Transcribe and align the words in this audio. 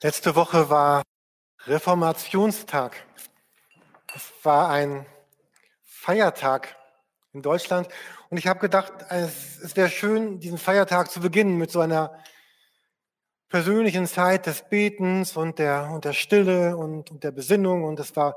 Letzte 0.00 0.36
Woche 0.36 0.70
war 0.70 1.02
Reformationstag. 1.66 3.04
Es 4.14 4.32
war 4.44 4.70
ein 4.70 5.06
Feiertag 5.82 6.76
in 7.32 7.42
Deutschland. 7.42 7.88
Und 8.30 8.36
ich 8.38 8.46
habe 8.46 8.60
gedacht, 8.60 8.92
es, 9.08 9.58
es 9.58 9.74
wäre 9.74 9.88
schön, 9.88 10.38
diesen 10.38 10.56
Feiertag 10.56 11.10
zu 11.10 11.18
beginnen 11.18 11.58
mit 11.58 11.72
so 11.72 11.80
einer 11.80 12.16
persönlichen 13.48 14.06
Zeit 14.06 14.46
des 14.46 14.62
Betens 14.68 15.36
und 15.36 15.58
der, 15.58 15.90
und 15.92 16.04
der 16.04 16.12
Stille 16.12 16.76
und, 16.76 17.10
und 17.10 17.24
der 17.24 17.32
Besinnung. 17.32 17.82
Und 17.82 17.98
es 17.98 18.14
war, 18.14 18.36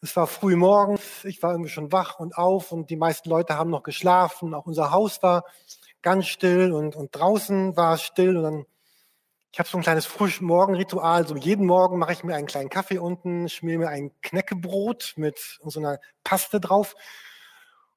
es 0.00 0.16
war 0.16 0.26
früh 0.26 0.56
morgens. 0.56 1.24
Ich 1.24 1.40
war 1.40 1.52
irgendwie 1.52 1.70
schon 1.70 1.92
wach 1.92 2.18
und 2.18 2.36
auf 2.36 2.72
und 2.72 2.90
die 2.90 2.96
meisten 2.96 3.30
Leute 3.30 3.56
haben 3.56 3.70
noch 3.70 3.84
geschlafen. 3.84 4.54
Auch 4.54 4.66
unser 4.66 4.90
Haus 4.90 5.22
war 5.22 5.44
ganz 6.02 6.26
still 6.26 6.72
und, 6.72 6.96
und 6.96 7.14
draußen 7.14 7.76
war 7.76 7.94
es 7.94 8.02
still. 8.02 8.36
Und 8.38 8.42
dann 8.42 8.66
ich 9.52 9.58
habe 9.58 9.68
so 9.68 9.78
ein 9.78 9.82
kleines 9.82 10.06
Frühmorgenritual. 10.06 11.26
So 11.26 11.36
jeden 11.36 11.66
Morgen 11.66 11.98
mache 11.98 12.12
ich 12.12 12.22
mir 12.22 12.34
einen 12.34 12.46
kleinen 12.46 12.70
Kaffee 12.70 12.98
unten, 12.98 13.48
schmier 13.48 13.78
mir 13.78 13.88
ein 13.88 14.12
Knäckebrot 14.22 15.14
mit 15.16 15.58
so 15.64 15.80
einer 15.80 15.98
Paste 16.22 16.60
drauf, 16.60 16.94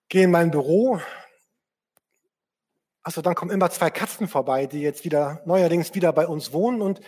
gehe 0.10 0.24
in 0.24 0.32
mein 0.32 0.52
Büro. 0.52 1.00
Also 3.04 3.22
dann 3.22 3.36
kommen 3.36 3.52
immer 3.52 3.70
zwei 3.70 3.92
Katzen 3.92 4.28
vorbei, 4.28 4.66
die 4.66 4.82
jetzt 4.82 5.06
wieder 5.06 5.42
neuerdings 5.46 5.94
wieder 5.94 6.12
bei 6.14 6.26
uns 6.26 6.54
wohnen 6.54 6.82
und 6.82 7.02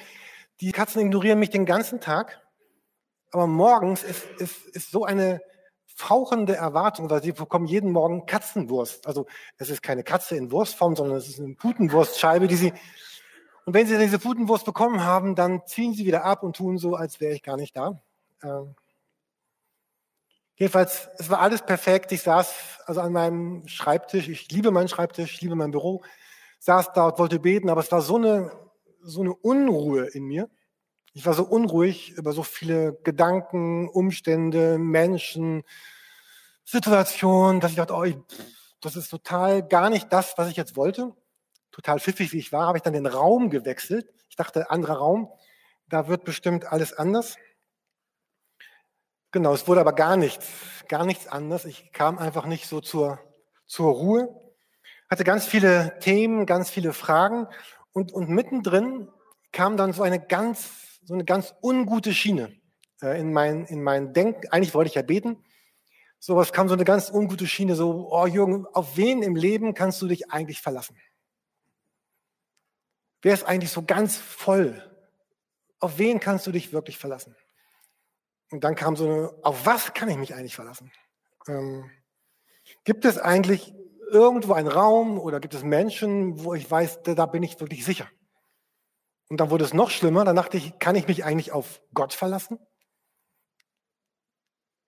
die 0.62 0.72
Katzen 0.72 1.02
ignorieren 1.02 1.40
mich 1.40 1.50
den 1.50 1.66
ganzen 1.66 2.00
Tag. 2.00 2.42
Aber 3.32 3.48
morgens 3.48 4.04
ist, 4.04 4.26
ist, 4.38 4.66
ist 4.68 4.92
so 4.92 5.06
eine 5.06 5.42
fauchende 5.86 6.56
Erwartung, 6.56 7.10
weil 7.10 7.24
sie 7.24 7.32
bekommen 7.32 7.66
jeden 7.66 7.92
Morgen 7.92 8.26
Katzenwurst. 8.26 9.08
Also 9.08 9.26
es 9.58 9.70
ist 9.70 9.82
keine 9.82 10.04
Katze 10.04 10.36
in 10.36 10.52
Wurstform, 10.52 10.96
sondern 10.96 11.18
es 11.18 11.30
ist 11.30 11.40
eine 11.40 11.56
Putenwurstscheibe, 11.56 12.48
die 12.48 12.56
sie 12.56 12.74
und 13.66 13.74
wenn 13.74 13.88
Sie 13.88 13.98
diese 13.98 14.20
Putenwurst 14.20 14.64
bekommen 14.64 15.04
haben, 15.04 15.34
dann 15.34 15.66
ziehen 15.66 15.94
Sie 15.94 16.06
wieder 16.06 16.24
ab 16.24 16.44
und 16.44 16.56
tun 16.56 16.78
so, 16.78 16.96
als 16.96 17.20
wäre 17.20 17.34
ich 17.34 17.42
gar 17.42 17.58
nicht 17.58 17.76
da. 17.76 18.00
Ähm, 18.44 18.76
jedenfalls, 20.56 21.10
es 21.18 21.32
war 21.32 21.40
alles 21.40 21.64
perfekt. 21.64 22.12
Ich 22.12 22.22
saß 22.22 22.54
also 22.86 23.02
an 23.02 23.12
meinem 23.12 23.68
Schreibtisch. 23.68 24.30
Ich 24.30 24.52
liebe 24.52 24.70
meinen 24.70 24.88
Schreibtisch, 24.88 25.34
ich 25.34 25.42
liebe 25.42 25.56
mein 25.56 25.72
Büro. 25.72 26.04
Saß 26.60 26.94
da 26.94 27.08
und 27.08 27.18
wollte 27.18 27.40
beten, 27.40 27.70
aber 27.72 27.82
es 27.82 27.92
war 27.92 28.02
so 28.02 28.18
eine, 28.18 28.52
so 29.02 29.22
eine 29.22 29.34
Unruhe 29.34 30.06
in 30.06 30.26
mir. 30.26 30.48
Ich 31.14 31.26
war 31.26 31.34
so 31.34 31.44
unruhig 31.44 32.12
über 32.12 32.34
so 32.34 32.44
viele 32.44 32.94
Gedanken, 33.04 33.90
Umstände, 33.90 34.78
Menschen, 34.78 35.64
Situationen, 36.66 37.62
dass 37.62 37.72
ich 37.72 37.78
dachte, 37.78 37.96
oh, 37.96 38.04
ich, 38.04 38.18
das 38.80 38.96
ist 38.96 39.10
total 39.10 39.68
gar 39.68 39.90
nicht 39.90 40.14
das, 40.14 40.38
was 40.38 40.50
ich 40.50 40.56
jetzt 40.56 40.76
wollte 40.76 41.16
total 41.76 42.00
pfiffig 42.00 42.32
wie 42.32 42.38
ich 42.38 42.54
war, 42.54 42.68
habe 42.68 42.78
ich 42.78 42.84
dann 42.84 42.94
den 42.94 43.06
Raum 43.06 43.50
gewechselt. 43.50 44.08
Ich 44.30 44.38
dachte, 44.38 44.72
anderer 44.72 44.96
Raum, 44.96 45.30
da 45.90 46.08
wird 46.08 46.24
bestimmt 46.24 46.72
alles 46.72 46.94
anders. 46.94 47.36
Genau, 49.32 49.54
es 49.54 49.68
wurde 49.68 49.82
aber 49.82 49.92
gar 49.92 50.16
nichts, 50.16 50.48
gar 50.88 51.06
nichts 51.06 51.28
anders. 51.28 51.66
Ich 51.66 51.92
kam 51.92 52.18
einfach 52.18 52.46
nicht 52.46 52.68
so 52.68 52.80
zur, 52.80 53.20
zur 53.66 53.92
Ruhe, 53.92 54.54
hatte 55.10 55.26
ganz 55.26 55.46
viele 55.46 56.00
Themen, 56.00 56.46
ganz 56.46 56.70
viele 56.70 56.94
Fragen 56.94 57.48
und, 57.92 58.14
und 58.14 58.30
mittendrin 58.30 59.10
kam 59.52 59.76
dann 59.76 59.92
so 59.92 60.02
eine 60.02 60.26
ganz, 60.26 61.02
so 61.04 61.14
eine 61.14 61.26
ganz 61.26 61.54
ungute 61.62 62.14
Schiene 62.14 62.54
äh, 63.02 63.20
in 63.20 63.34
mein, 63.34 63.66
in 63.66 63.84
mein 63.84 64.14
Denken. 64.14 64.48
Eigentlich 64.48 64.74
wollte 64.74 64.88
ich 64.88 64.96
ja 64.96 65.02
beten. 65.02 65.44
So 66.20 66.38
was 66.38 66.54
kam 66.54 66.70
so 66.70 66.74
eine 66.74 66.86
ganz 66.86 67.12
ungute 67.12 67.48
Schiene, 67.48 67.76
so, 67.76 68.08
oh 68.10 68.26
Jürgen, 68.28 68.66
auf 68.68 68.96
wen 68.96 69.22
im 69.22 69.36
Leben 69.36 69.74
kannst 69.74 70.02
du 70.02 70.08
dich 70.08 70.32
eigentlich 70.32 70.62
verlassen? 70.62 70.96
Wer 73.26 73.34
ist 73.34 73.44
eigentlich 73.44 73.72
so 73.72 73.82
ganz 73.82 74.18
voll? 74.18 74.88
Auf 75.80 75.98
wen 75.98 76.20
kannst 76.20 76.46
du 76.46 76.52
dich 76.52 76.74
wirklich 76.74 77.00
verlassen? 77.00 77.36
Und 78.52 78.64
dann 78.64 78.76
kam 78.76 78.96
so 78.96 79.06
eine, 79.10 79.34
auf 79.42 79.66
was 79.66 79.96
kann 79.96 80.10
ich 80.10 80.18
mich 80.18 80.36
eigentlich 80.36 80.56
verlassen? 80.56 80.92
Ähm, 81.48 81.90
gibt 82.84 83.04
es 83.04 83.18
eigentlich 83.18 83.74
irgendwo 84.12 84.54
einen 84.54 84.68
Raum 84.68 85.20
oder 85.20 85.40
gibt 85.40 85.56
es 85.56 85.64
Menschen, 85.64 86.44
wo 86.44 86.54
ich 86.54 86.70
weiß, 86.70 87.02
da 87.02 87.26
bin 87.26 87.42
ich 87.42 87.60
wirklich 87.60 87.84
sicher? 87.84 88.08
Und 89.28 89.38
dann 89.38 89.50
wurde 89.50 89.66
es 89.66 89.74
noch 89.74 89.90
schlimmer. 89.90 90.24
Dann 90.24 90.36
dachte 90.36 90.58
ich, 90.58 90.78
kann 90.78 90.94
ich 90.94 91.08
mich 91.08 91.26
eigentlich 91.26 91.52
auf 91.52 91.82
Gott 91.96 92.14
verlassen? 92.14 92.60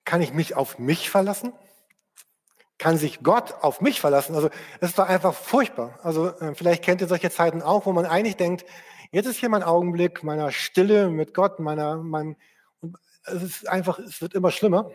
Kann 0.05 0.21
ich 0.21 0.31
mich 0.31 0.55
auf 0.55 0.77
mich 0.77 1.09
verlassen? 1.09 1.53
Kann 2.77 2.97
sich 2.97 3.23
Gott 3.23 3.55
auf 3.61 3.81
mich 3.81 3.99
verlassen. 3.99 4.35
Also 4.35 4.49
es 4.81 4.97
war 4.97 5.07
einfach 5.07 5.33
furchtbar. 5.33 5.99
Also 6.03 6.29
äh, 6.29 6.53
vielleicht 6.55 6.83
kennt 6.83 7.01
ihr 7.01 7.07
solche 7.07 7.31
Zeiten 7.31 7.61
auch, 7.61 7.85
wo 7.85 7.93
man 7.93 8.05
eigentlich 8.05 8.37
denkt, 8.37 8.65
jetzt 9.11 9.25
ist 9.25 9.37
hier 9.37 9.49
mein 9.49 9.63
Augenblick 9.63 10.23
meiner 10.23 10.51
Stille 10.51 11.09
mit 11.09 11.33
Gott, 11.33 11.59
meiner, 11.59 11.97
mein, 11.97 12.35
es 13.25 13.41
ist 13.41 13.67
einfach, 13.67 13.99
es 13.99 14.21
wird 14.21 14.33
immer 14.33 14.51
schlimmer. 14.51 14.91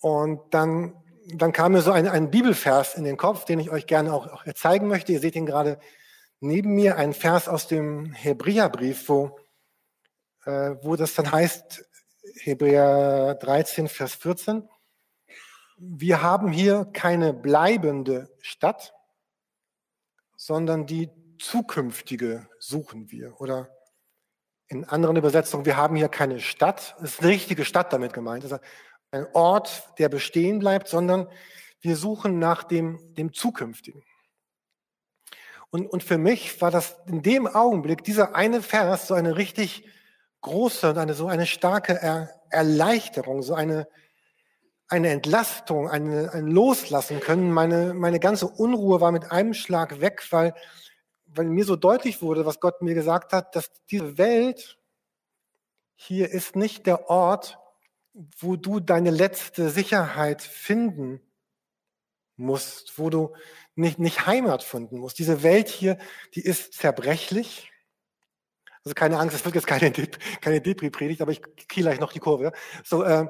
Und 0.00 0.40
dann, 0.54 0.94
dann 1.34 1.52
kam 1.52 1.72
mir 1.72 1.82
so 1.82 1.92
ein, 1.92 2.08
ein 2.08 2.30
Bibelvers 2.30 2.94
in 2.94 3.04
den 3.04 3.16
Kopf, 3.16 3.44
den 3.44 3.58
ich 3.58 3.70
euch 3.70 3.86
gerne 3.86 4.12
auch, 4.12 4.26
auch 4.26 4.44
zeigen 4.54 4.88
möchte. 4.88 5.12
Ihr 5.12 5.20
seht 5.20 5.36
ihn 5.36 5.46
gerade 5.46 5.78
neben 6.40 6.74
mir, 6.74 6.96
ein 6.96 7.12
Vers 7.12 7.48
aus 7.48 7.66
dem 7.66 8.12
Hebräerbrief, 8.12 9.08
wo, 9.08 9.38
äh, 10.44 10.76
wo 10.82 10.96
das 10.96 11.14
dann 11.14 11.30
heißt, 11.30 11.84
Hebräer 12.42 13.34
13, 13.34 13.88
Vers 13.88 14.14
14 14.14 14.68
wir 15.76 16.22
haben 16.22 16.50
hier 16.50 16.86
keine 16.92 17.32
bleibende 17.32 18.30
Stadt, 18.40 18.94
sondern 20.36 20.86
die 20.86 21.10
zukünftige 21.38 22.48
suchen 22.58 23.10
wir. 23.10 23.40
Oder 23.40 23.70
in 24.68 24.84
anderen 24.84 25.16
Übersetzungen, 25.16 25.64
wir 25.64 25.76
haben 25.76 25.96
hier 25.96 26.08
keine 26.08 26.40
Stadt, 26.40 26.96
es 26.98 27.14
ist 27.14 27.20
eine 27.20 27.30
richtige 27.30 27.64
Stadt 27.64 27.92
damit 27.92 28.12
gemeint, 28.12 28.44
also 28.44 28.58
ein 29.10 29.26
Ort, 29.34 29.92
der 29.98 30.08
bestehen 30.08 30.58
bleibt, 30.58 30.88
sondern 30.88 31.28
wir 31.80 31.96
suchen 31.96 32.38
nach 32.38 32.64
dem, 32.64 33.14
dem 33.14 33.32
Zukünftigen. 33.32 34.02
Und, 35.70 35.86
und 35.86 36.02
für 36.02 36.18
mich 36.18 36.60
war 36.60 36.70
das 36.70 36.96
in 37.06 37.22
dem 37.22 37.46
Augenblick, 37.46 38.02
dieser 38.02 38.34
eine 38.34 38.62
Vers, 38.62 39.08
so 39.08 39.14
eine 39.14 39.36
richtig 39.36 39.88
große 40.40 40.90
und 40.90 40.98
eine, 40.98 41.14
so 41.14 41.26
eine 41.26 41.46
starke 41.46 42.00
er 42.00 42.30
Erleichterung, 42.50 43.42
so 43.42 43.54
eine, 43.54 43.88
eine 44.88 45.10
Entlastung, 45.10 45.88
eine, 45.88 46.32
ein 46.32 46.46
Loslassen 46.46 47.20
können. 47.20 47.52
Meine, 47.52 47.94
meine 47.94 48.20
ganze 48.20 48.46
Unruhe 48.46 49.00
war 49.00 49.12
mit 49.12 49.30
einem 49.30 49.54
Schlag 49.54 50.00
weg, 50.00 50.24
weil, 50.30 50.54
weil 51.26 51.46
mir 51.46 51.64
so 51.64 51.76
deutlich 51.76 52.22
wurde, 52.22 52.46
was 52.46 52.60
Gott 52.60 52.82
mir 52.82 52.94
gesagt 52.94 53.32
hat, 53.32 53.56
dass 53.56 53.70
diese 53.90 54.16
Welt 54.18 54.78
hier 55.96 56.30
ist 56.30 56.56
nicht 56.56 56.86
der 56.86 57.08
Ort, 57.08 57.58
wo 58.38 58.56
du 58.56 58.80
deine 58.80 59.10
letzte 59.10 59.70
Sicherheit 59.70 60.42
finden 60.42 61.20
musst, 62.36 62.98
wo 62.98 63.10
du 63.10 63.34
nicht, 63.74 63.98
nicht 63.98 64.26
Heimat 64.26 64.62
finden 64.62 64.98
musst. 64.98 65.18
Diese 65.18 65.42
Welt 65.42 65.68
hier, 65.68 65.98
die 66.34 66.42
ist 66.42 66.74
zerbrechlich. 66.74 67.72
Also 68.84 68.94
keine 68.94 69.18
Angst, 69.18 69.34
es 69.34 69.44
wird 69.44 69.54
jetzt 69.54 69.66
keine, 69.66 69.90
keine 70.40 70.60
Depri-Predigt, 70.60 71.20
aber 71.20 71.32
ich 71.32 71.42
kriege 71.42 71.82
gleich 71.82 71.98
noch 71.98 72.12
die 72.12 72.20
Kurve. 72.20 72.52
So, 72.84 73.02
äh, 73.02 73.26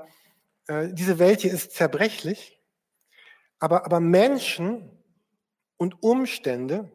äh, 0.68 0.88
diese 0.92 1.18
Welt 1.18 1.40
hier 1.40 1.52
ist 1.52 1.72
zerbrechlich, 1.72 2.60
aber, 3.58 3.84
aber 3.84 4.00
Menschen 4.00 4.90
und 5.76 6.02
Umstände 6.02 6.90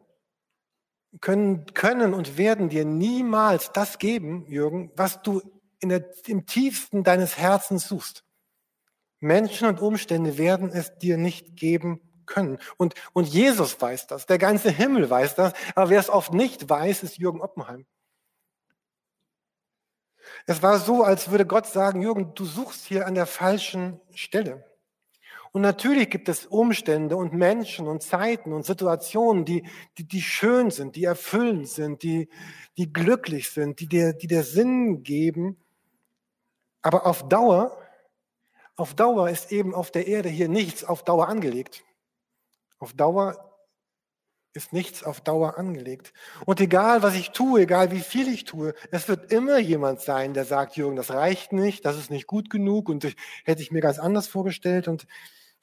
können, 1.20 1.66
können 1.74 2.14
und 2.14 2.38
werden 2.38 2.68
dir 2.68 2.84
niemals 2.84 3.72
das 3.72 3.98
geben, 3.98 4.46
Jürgen, 4.46 4.90
was 4.96 5.22
du 5.22 5.42
in 5.80 5.88
der, 5.88 6.04
im 6.26 6.46
tiefsten 6.46 7.04
deines 7.04 7.36
Herzens 7.36 7.88
suchst. 7.88 8.24
Menschen 9.20 9.68
und 9.68 9.80
Umstände 9.80 10.38
werden 10.38 10.70
es 10.70 10.96
dir 10.98 11.16
nicht 11.16 11.56
geben 11.56 12.00
können. 12.26 12.58
Und, 12.76 12.94
und 13.12 13.28
Jesus 13.28 13.80
weiß 13.80 14.06
das, 14.06 14.26
der 14.26 14.38
ganze 14.38 14.70
Himmel 14.70 15.10
weiß 15.10 15.34
das, 15.34 15.52
aber 15.74 15.90
wer 15.90 16.00
es 16.00 16.08
oft 16.08 16.32
nicht 16.32 16.68
weiß, 16.68 17.02
ist 17.02 17.18
Jürgen 17.18 17.40
Oppenheim. 17.40 17.86
Es 20.46 20.62
war 20.62 20.78
so, 20.78 21.04
als 21.04 21.30
würde 21.30 21.46
Gott 21.46 21.66
sagen, 21.66 22.02
Jürgen, 22.02 22.34
du 22.34 22.44
suchst 22.44 22.84
hier 22.84 23.06
an 23.06 23.14
der 23.14 23.26
falschen 23.26 24.00
Stelle. 24.14 24.64
Und 25.52 25.60
natürlich 25.60 26.08
gibt 26.08 26.30
es 26.30 26.46
Umstände 26.46 27.16
und 27.16 27.34
Menschen 27.34 27.86
und 27.86 28.02
Zeiten 28.02 28.54
und 28.54 28.64
Situationen, 28.64 29.44
die, 29.44 29.68
die, 29.98 30.08
die 30.08 30.22
schön 30.22 30.70
sind, 30.70 30.96
die 30.96 31.04
erfüllend 31.04 31.68
sind, 31.68 32.02
die, 32.02 32.30
die 32.78 32.90
glücklich 32.90 33.50
sind, 33.50 33.78
die 33.80 33.86
dir, 33.86 34.14
die 34.14 34.26
dir 34.26 34.44
Sinn 34.44 35.02
geben. 35.02 35.58
Aber 36.80 37.06
auf 37.06 37.28
Dauer, 37.28 37.78
auf 38.76 38.94
Dauer 38.94 39.28
ist 39.28 39.52
eben 39.52 39.74
auf 39.74 39.90
der 39.90 40.06
Erde 40.06 40.30
hier 40.30 40.48
nichts 40.48 40.84
auf 40.84 41.04
Dauer 41.04 41.28
angelegt. 41.28 41.84
Auf 42.78 42.94
Dauer 42.94 43.51
ist 44.54 44.72
nichts 44.72 45.02
auf 45.02 45.20
Dauer 45.20 45.58
angelegt. 45.58 46.12
Und 46.46 46.60
egal, 46.60 47.02
was 47.02 47.14
ich 47.14 47.30
tue, 47.30 47.62
egal 47.62 47.90
wie 47.90 48.00
viel 48.00 48.28
ich 48.28 48.44
tue, 48.44 48.74
es 48.90 49.08
wird 49.08 49.32
immer 49.32 49.58
jemand 49.58 50.00
sein, 50.00 50.34
der 50.34 50.44
sagt, 50.44 50.76
Jürgen, 50.76 50.96
das 50.96 51.10
reicht 51.10 51.52
nicht, 51.52 51.84
das 51.84 51.96
ist 51.98 52.10
nicht 52.10 52.26
gut 52.26 52.50
genug 52.50 52.88
und 52.88 53.04
das 53.04 53.12
hätte 53.44 53.62
ich 53.62 53.70
mir 53.70 53.80
ganz 53.80 53.98
anders 53.98 54.26
vorgestellt. 54.28 54.88
Und, 54.88 55.06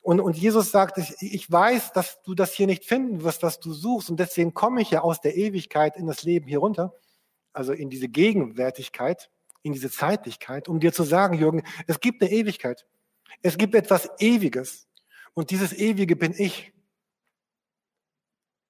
und, 0.01 0.19
und 0.19 0.38
Jesus 0.38 0.71
sagt, 0.71 0.97
ich, 0.97 1.15
ich 1.19 1.51
weiß, 1.51 1.94
dass 1.94 2.21
du 2.24 2.33
das 2.36 2.53
hier 2.53 2.68
nicht 2.68 2.86
finden 2.86 3.24
wirst, 3.24 3.44
was 3.44 3.59
du 3.59 3.74
suchst 3.74 4.09
und 4.09 4.19
deswegen 4.19 4.53
komme 4.53 4.81
ich 4.81 4.91
ja 4.91 5.01
aus 5.01 5.21
der 5.21 5.36
Ewigkeit 5.38 5.95
in 5.97 6.07
das 6.07 6.24
Leben 6.24 6.47
hier 6.47 6.59
runter. 6.59 6.94
also 7.53 7.74
in 7.74 7.89
diese 7.89 8.07
Gegenwärtigkeit, 8.07 9.30
in 9.63 9.74
diese 9.74 9.91
Zeitlichkeit, 9.91 10.68
um 10.69 10.80
dir 10.80 10.94
zu 10.94 11.03
sagen, 11.03 11.38
Jürgen, 11.38 11.63
es 11.88 12.00
gibt 12.00 12.21
eine 12.21 12.31
Ewigkeit. 12.31 12.86
Es 13.41 13.57
gibt 13.57 13.75
etwas 13.75 14.09
Ewiges. 14.19 14.88
Und 15.33 15.51
dieses 15.51 15.74
Ewige 15.74 16.15
bin 16.15 16.33
ich. 16.38 16.74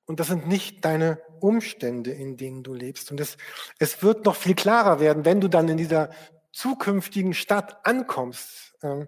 Und 0.10 0.20
das 0.20 0.26
sind 0.26 0.48
nicht 0.48 0.84
deine 0.86 1.22
Umstände, 1.40 2.10
in 2.10 2.36
denen 2.36 2.64
du 2.64 2.74
lebst. 2.74 3.12
Und 3.12 3.20
es, 3.20 3.38
es 3.78 4.02
wird 4.02 4.26
noch 4.26 4.36
viel 4.36 4.56
klarer 4.56 5.00
werden, 5.00 5.24
wenn 5.24 5.40
du 5.40 5.48
dann 5.48 5.70
in 5.70 5.78
dieser 5.78 6.10
zukünftigen 6.52 7.36
Stadt 7.36 7.86
ankommst. 7.86 8.74
Ähm, 8.82 9.08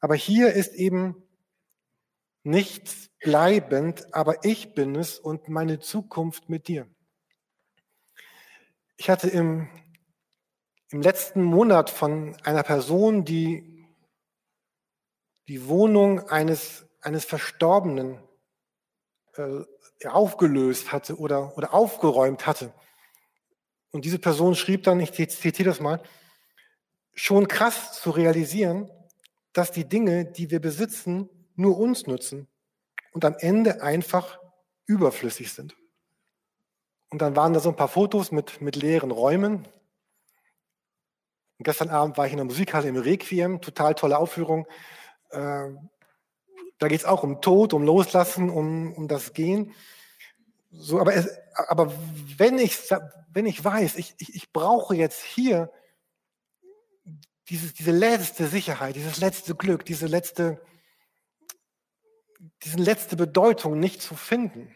aber 0.00 0.16
hier 0.16 0.52
ist 0.52 0.74
eben 0.74 1.14
nichts 2.42 3.08
bleibend, 3.20 4.12
aber 4.12 4.44
ich 4.44 4.74
bin 4.74 4.96
es 4.96 5.20
und 5.20 5.48
meine 5.48 5.78
Zukunft 5.78 6.48
mit 6.48 6.66
dir. 6.66 6.88
Ich 8.96 9.08
hatte 9.10 9.28
im, 9.28 9.68
im 10.90 11.02
letzten 11.02 11.44
Monat 11.44 11.88
von 11.88 12.36
einer 12.42 12.64
Person, 12.64 13.24
die 13.24 13.86
die 15.46 15.68
Wohnung 15.68 16.18
eines, 16.18 16.84
eines 17.00 17.24
Verstorbenen 17.24 18.18
äh, 19.36 19.60
aufgelöst 20.06 20.92
hatte 20.92 21.16
oder, 21.18 21.56
oder 21.56 21.74
aufgeräumt 21.74 22.46
hatte. 22.46 22.72
Und 23.90 24.04
diese 24.04 24.18
Person 24.18 24.54
schrieb 24.54 24.82
dann, 24.84 25.00
ich 25.00 25.12
zitiere 25.12 25.68
das 25.68 25.80
mal, 25.80 26.02
schon 27.14 27.46
krass 27.46 28.00
zu 28.00 28.10
realisieren, 28.10 28.90
dass 29.52 29.70
die 29.70 29.86
Dinge, 29.86 30.24
die 30.24 30.50
wir 30.50 30.60
besitzen, 30.60 31.28
nur 31.56 31.78
uns 31.78 32.06
nützen 32.06 32.48
und 33.12 33.24
am 33.24 33.36
Ende 33.38 33.82
einfach 33.82 34.38
überflüssig 34.86 35.52
sind. 35.52 35.76
Und 37.10 37.20
dann 37.20 37.36
waren 37.36 37.52
da 37.52 37.60
so 37.60 37.68
ein 37.68 37.76
paar 37.76 37.88
Fotos 37.88 38.32
mit, 38.32 38.62
mit 38.62 38.76
leeren 38.76 39.10
Räumen. 39.10 39.68
Und 41.58 41.64
gestern 41.64 41.90
Abend 41.90 42.16
war 42.16 42.24
ich 42.24 42.32
in 42.32 42.38
der 42.38 42.46
Musikhalle 42.46 42.88
im 42.88 42.96
Requiem, 42.96 43.60
total 43.60 43.94
tolle 43.94 44.16
Aufführung. 44.16 44.66
Äh, 45.28 45.68
da 46.82 46.88
geht 46.88 47.00
es 47.00 47.06
auch 47.06 47.22
um 47.22 47.40
Tod, 47.40 47.74
um 47.74 47.84
Loslassen, 47.84 48.50
um, 48.50 48.92
um 48.94 49.06
das 49.06 49.34
Gehen. 49.34 49.72
So, 50.72 51.00
aber, 51.00 51.14
es, 51.14 51.28
aber 51.68 51.92
wenn, 52.36 52.58
ich, 52.58 52.76
wenn 53.32 53.46
ich 53.46 53.64
weiß, 53.64 53.94
ich, 53.96 54.16
ich, 54.18 54.34
ich 54.34 54.52
brauche 54.52 54.96
jetzt 54.96 55.22
hier 55.22 55.70
dieses, 57.48 57.72
diese 57.74 57.92
letzte 57.92 58.48
Sicherheit, 58.48 58.96
dieses 58.96 59.18
letzte 59.18 59.54
Glück, 59.54 59.84
diese 59.84 60.06
letzte, 60.06 60.60
diese 62.64 62.78
letzte 62.78 63.14
Bedeutung 63.14 63.78
nicht 63.78 64.02
zu 64.02 64.16
finden, 64.16 64.74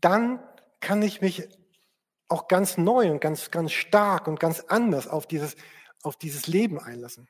dann 0.00 0.42
kann 0.80 1.02
ich 1.02 1.20
mich 1.20 1.46
auch 2.28 2.48
ganz 2.48 2.78
neu 2.78 3.10
und 3.10 3.20
ganz, 3.20 3.50
ganz 3.50 3.72
stark 3.72 4.28
und 4.28 4.40
ganz 4.40 4.60
anders 4.60 5.08
auf 5.08 5.26
dieses, 5.26 5.56
auf 6.02 6.16
dieses 6.16 6.46
Leben 6.46 6.80
einlassen. 6.80 7.28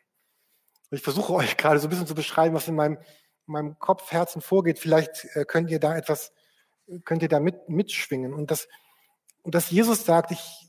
Ich 0.93 1.02
versuche 1.02 1.32
euch 1.32 1.56
gerade 1.56 1.81
so 1.81 1.88
ein 1.88 1.90
bisschen 1.90 2.06
zu 2.06 2.14
beschreiben, 2.14 2.55
was 2.55 2.69
in 2.69 2.76
meinem 2.76 2.99
in 2.99 3.02
meinem 3.46 3.78
Kopf, 3.78 4.10
Herzen 4.12 4.40
vorgeht. 4.42 4.78
Vielleicht 4.78 5.26
äh, 5.34 5.44
könnt 5.44 5.70
ihr 5.70 5.80
da 5.80 5.96
etwas, 5.96 6.32
könnt 7.04 7.22
ihr 7.22 7.28
da 7.28 7.40
mit, 7.40 7.68
mitschwingen. 7.68 8.32
Und 8.32 8.50
das, 8.50 8.68
und 9.42 9.54
dass 9.54 9.70
Jesus 9.70 10.04
sagt, 10.04 10.30
ich, 10.30 10.68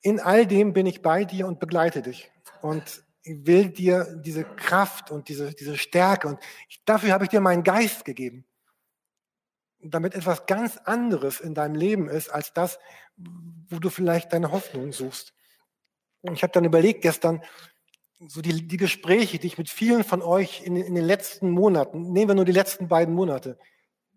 in 0.00 0.20
all 0.20 0.46
dem 0.46 0.72
bin 0.72 0.86
ich 0.86 1.02
bei 1.02 1.24
dir 1.24 1.46
und 1.46 1.60
begleite 1.60 2.02
dich. 2.02 2.30
Und 2.60 3.04
will 3.24 3.70
dir 3.70 4.20
diese 4.24 4.44
Kraft 4.44 5.10
und 5.10 5.28
diese, 5.28 5.54
diese 5.54 5.76
Stärke 5.76 6.28
und 6.28 6.40
ich, 6.68 6.84
dafür 6.84 7.12
habe 7.12 7.24
ich 7.24 7.30
dir 7.30 7.40
meinen 7.40 7.62
Geist 7.62 8.04
gegeben. 8.04 8.44
Damit 9.80 10.14
etwas 10.14 10.46
ganz 10.46 10.76
anderes 10.78 11.40
in 11.40 11.54
deinem 11.54 11.74
Leben 11.74 12.08
ist, 12.08 12.28
als 12.28 12.52
das, 12.52 12.78
wo 13.16 13.78
du 13.78 13.90
vielleicht 13.90 14.32
deine 14.32 14.50
Hoffnung 14.50 14.92
suchst. 14.92 15.34
Und 16.20 16.34
ich 16.34 16.42
habe 16.42 16.52
dann 16.52 16.64
überlegt 16.64 17.02
gestern, 17.02 17.42
so 18.28 18.40
die, 18.40 18.66
die 18.66 18.76
Gespräche, 18.76 19.38
die 19.38 19.46
ich 19.46 19.58
mit 19.58 19.68
vielen 19.68 20.04
von 20.04 20.22
euch 20.22 20.62
in, 20.64 20.76
in 20.76 20.94
den 20.94 21.04
letzten 21.04 21.50
Monaten, 21.50 22.12
nehmen 22.12 22.30
wir 22.30 22.34
nur 22.34 22.44
die 22.44 22.52
letzten 22.52 22.88
beiden 22.88 23.14
Monate, 23.14 23.58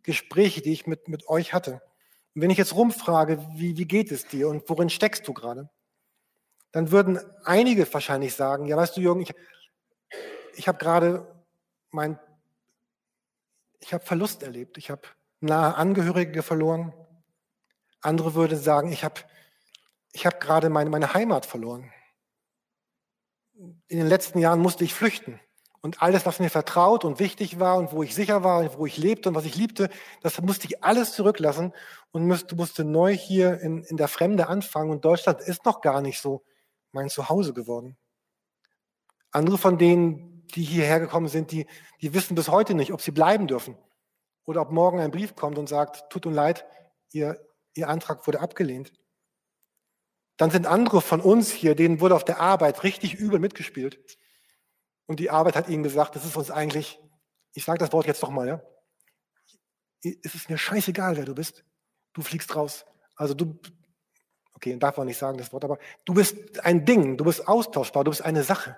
Gespräche, 0.03 0.61
die 0.61 0.71
ich 0.71 0.85
mit, 0.85 1.07
mit 1.07 1.27
euch 1.27 1.53
hatte. 1.53 1.81
Und 2.33 2.41
wenn 2.41 2.49
ich 2.49 2.57
jetzt 2.57 2.75
rumfrage, 2.75 3.43
wie, 3.55 3.77
wie 3.77 3.85
geht 3.85 4.11
es 4.11 4.27
dir 4.27 4.49
und 4.49 4.69
worin 4.69 4.89
steckst 4.89 5.27
du 5.27 5.33
gerade, 5.33 5.69
dann 6.71 6.91
würden 6.91 7.19
einige 7.43 7.91
wahrscheinlich 7.91 8.35
sagen, 8.35 8.65
ja, 8.65 8.77
weißt 8.77 8.97
du, 8.97 9.01
Jürgen, 9.01 9.21
ich, 9.21 9.33
ich 10.55 10.67
habe 10.67 10.77
gerade 10.77 11.43
mein, 11.91 12.19
ich 13.79 13.93
habe 13.93 14.05
Verlust 14.05 14.43
erlebt, 14.43 14.77
ich 14.77 14.89
habe 14.89 15.01
nahe 15.39 15.75
Angehörige 15.75 16.43
verloren. 16.43 16.93
Andere 18.01 18.35
würden 18.35 18.59
sagen, 18.59 18.91
ich 18.91 19.03
habe 19.03 19.21
ich 20.11 20.25
hab 20.25 20.39
gerade 20.39 20.69
meine, 20.69 20.89
meine 20.89 21.13
Heimat 21.13 21.45
verloren 21.45 21.91
in 23.87 23.97
den 23.97 24.07
letzten 24.07 24.39
Jahren 24.39 24.59
musste 24.59 24.83
ich 24.83 24.93
flüchten. 24.93 25.39
Und 25.81 26.01
alles, 26.01 26.25
was 26.25 26.39
mir 26.39 26.49
vertraut 26.49 27.05
und 27.05 27.19
wichtig 27.19 27.59
war 27.59 27.77
und 27.77 27.91
wo 27.91 28.01
ich 28.01 28.15
sicher 28.15 28.43
war 28.43 28.59
und 28.59 28.77
wo 28.77 28.87
ich 28.87 28.97
lebte 28.97 29.29
und 29.29 29.35
was 29.35 29.45
ich 29.45 29.55
liebte, 29.55 29.89
das 30.21 30.41
musste 30.41 30.65
ich 30.65 30.83
alles 30.83 31.13
zurücklassen 31.13 31.73
und 32.11 32.25
musste, 32.25 32.55
musste 32.55 32.83
neu 32.83 33.15
hier 33.15 33.61
in, 33.61 33.83
in 33.83 33.95
der 33.95 34.07
Fremde 34.07 34.47
anfangen. 34.47 34.89
Und 34.89 35.05
Deutschland 35.05 35.41
ist 35.41 35.63
noch 35.63 35.81
gar 35.81 36.01
nicht 36.01 36.19
so 36.19 36.43
mein 36.91 37.09
Zuhause 37.09 37.53
geworden. 37.53 37.97
Andere 39.31 39.59
von 39.59 39.77
denen, 39.77 40.47
die 40.55 40.63
hierher 40.63 40.99
gekommen 40.99 41.27
sind, 41.27 41.51
die, 41.51 41.67
die 42.01 42.13
wissen 42.13 42.33
bis 42.33 42.49
heute 42.49 42.73
nicht, 42.73 42.91
ob 42.91 43.01
sie 43.01 43.11
bleiben 43.11 43.45
dürfen 43.45 43.77
oder 44.45 44.61
ob 44.61 44.71
morgen 44.71 44.99
ein 44.99 45.11
Brief 45.11 45.35
kommt 45.35 45.57
und 45.59 45.69
sagt, 45.69 46.09
tut 46.09 46.25
uns 46.25 46.35
leid, 46.35 46.65
ihr, 47.11 47.39
ihr 47.75 47.89
Antrag 47.89 48.25
wurde 48.25 48.39
abgelehnt. 48.39 48.91
Dann 50.37 50.51
sind 50.51 50.67
andere 50.67 51.01
von 51.01 51.21
uns 51.21 51.51
hier, 51.51 51.75
denen 51.75 52.01
wurde 52.01 52.15
auf 52.15 52.25
der 52.25 52.39
Arbeit 52.39 52.83
richtig 52.83 53.15
übel 53.15 53.39
mitgespielt. 53.39 53.99
Und 55.05 55.19
die 55.19 55.29
Arbeit 55.29 55.55
hat 55.55 55.69
ihnen 55.69 55.83
gesagt, 55.83 56.15
das 56.15 56.25
ist 56.25 56.35
uns 56.35 56.51
eigentlich, 56.51 56.99
ich 57.53 57.63
sage 57.63 57.79
das 57.79 57.93
Wort 57.93 58.07
jetzt 58.07 58.21
doch 58.21 58.31
mal, 58.31 58.47
ja. 58.47 58.61
Es 60.01 60.35
ist 60.35 60.49
mir 60.49 60.57
scheißegal, 60.57 61.17
wer 61.17 61.25
du 61.25 61.33
bist. 61.33 61.63
Du 62.13 62.21
fliegst 62.21 62.55
raus. 62.55 62.85
Also 63.15 63.33
du, 63.33 63.59
okay, 64.53 64.77
darf 64.77 64.97
man 64.97 65.07
nicht 65.07 65.17
sagen 65.17 65.37
das 65.37 65.53
Wort, 65.53 65.63
aber 65.63 65.79
du 66.03 66.13
bist 66.13 66.63
ein 66.63 66.85
Ding, 66.85 67.17
du 67.17 67.23
bist 67.23 67.47
austauschbar, 67.47 68.03
du 68.03 68.11
bist 68.11 68.21
eine 68.21 68.43
Sache. 68.43 68.77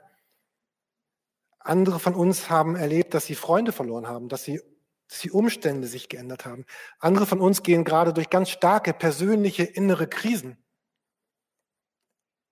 Andere 1.59 1.99
von 1.99 2.13
uns 2.15 2.49
haben 2.49 2.75
erlebt, 2.75 3.13
dass 3.13 3.25
sie 3.25 3.35
Freunde 3.35 3.71
verloren 3.71 4.07
haben, 4.07 4.29
dass 4.29 4.43
sie, 4.43 4.61
dass 5.09 5.19
die 5.19 5.31
Umstände 5.31 5.87
sich 5.87 6.07
geändert 6.07 6.45
haben. 6.45 6.65
Andere 6.99 7.25
von 7.25 7.41
uns 7.41 7.63
gehen 7.63 7.83
gerade 7.83 8.13
durch 8.13 8.29
ganz 8.29 8.49
starke 8.49 8.93
persönliche 8.93 9.63
innere 9.63 10.07
Krisen 10.07 10.63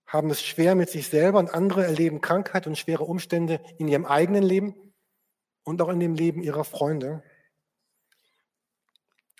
haben 0.07 0.29
es 0.29 0.43
schwer 0.43 0.75
mit 0.75 0.89
sich 0.89 1.07
selber 1.07 1.39
und 1.39 1.53
andere 1.53 1.83
erleben 1.85 2.21
Krankheit 2.21 2.67
und 2.67 2.77
schwere 2.77 3.03
Umstände 3.03 3.59
in 3.77 3.87
ihrem 3.87 4.05
eigenen 4.05 4.43
Leben 4.43 4.75
und 5.63 5.81
auch 5.81 5.89
in 5.89 5.99
dem 5.99 6.13
Leben 6.13 6.41
ihrer 6.41 6.63
Freunde. 6.63 7.23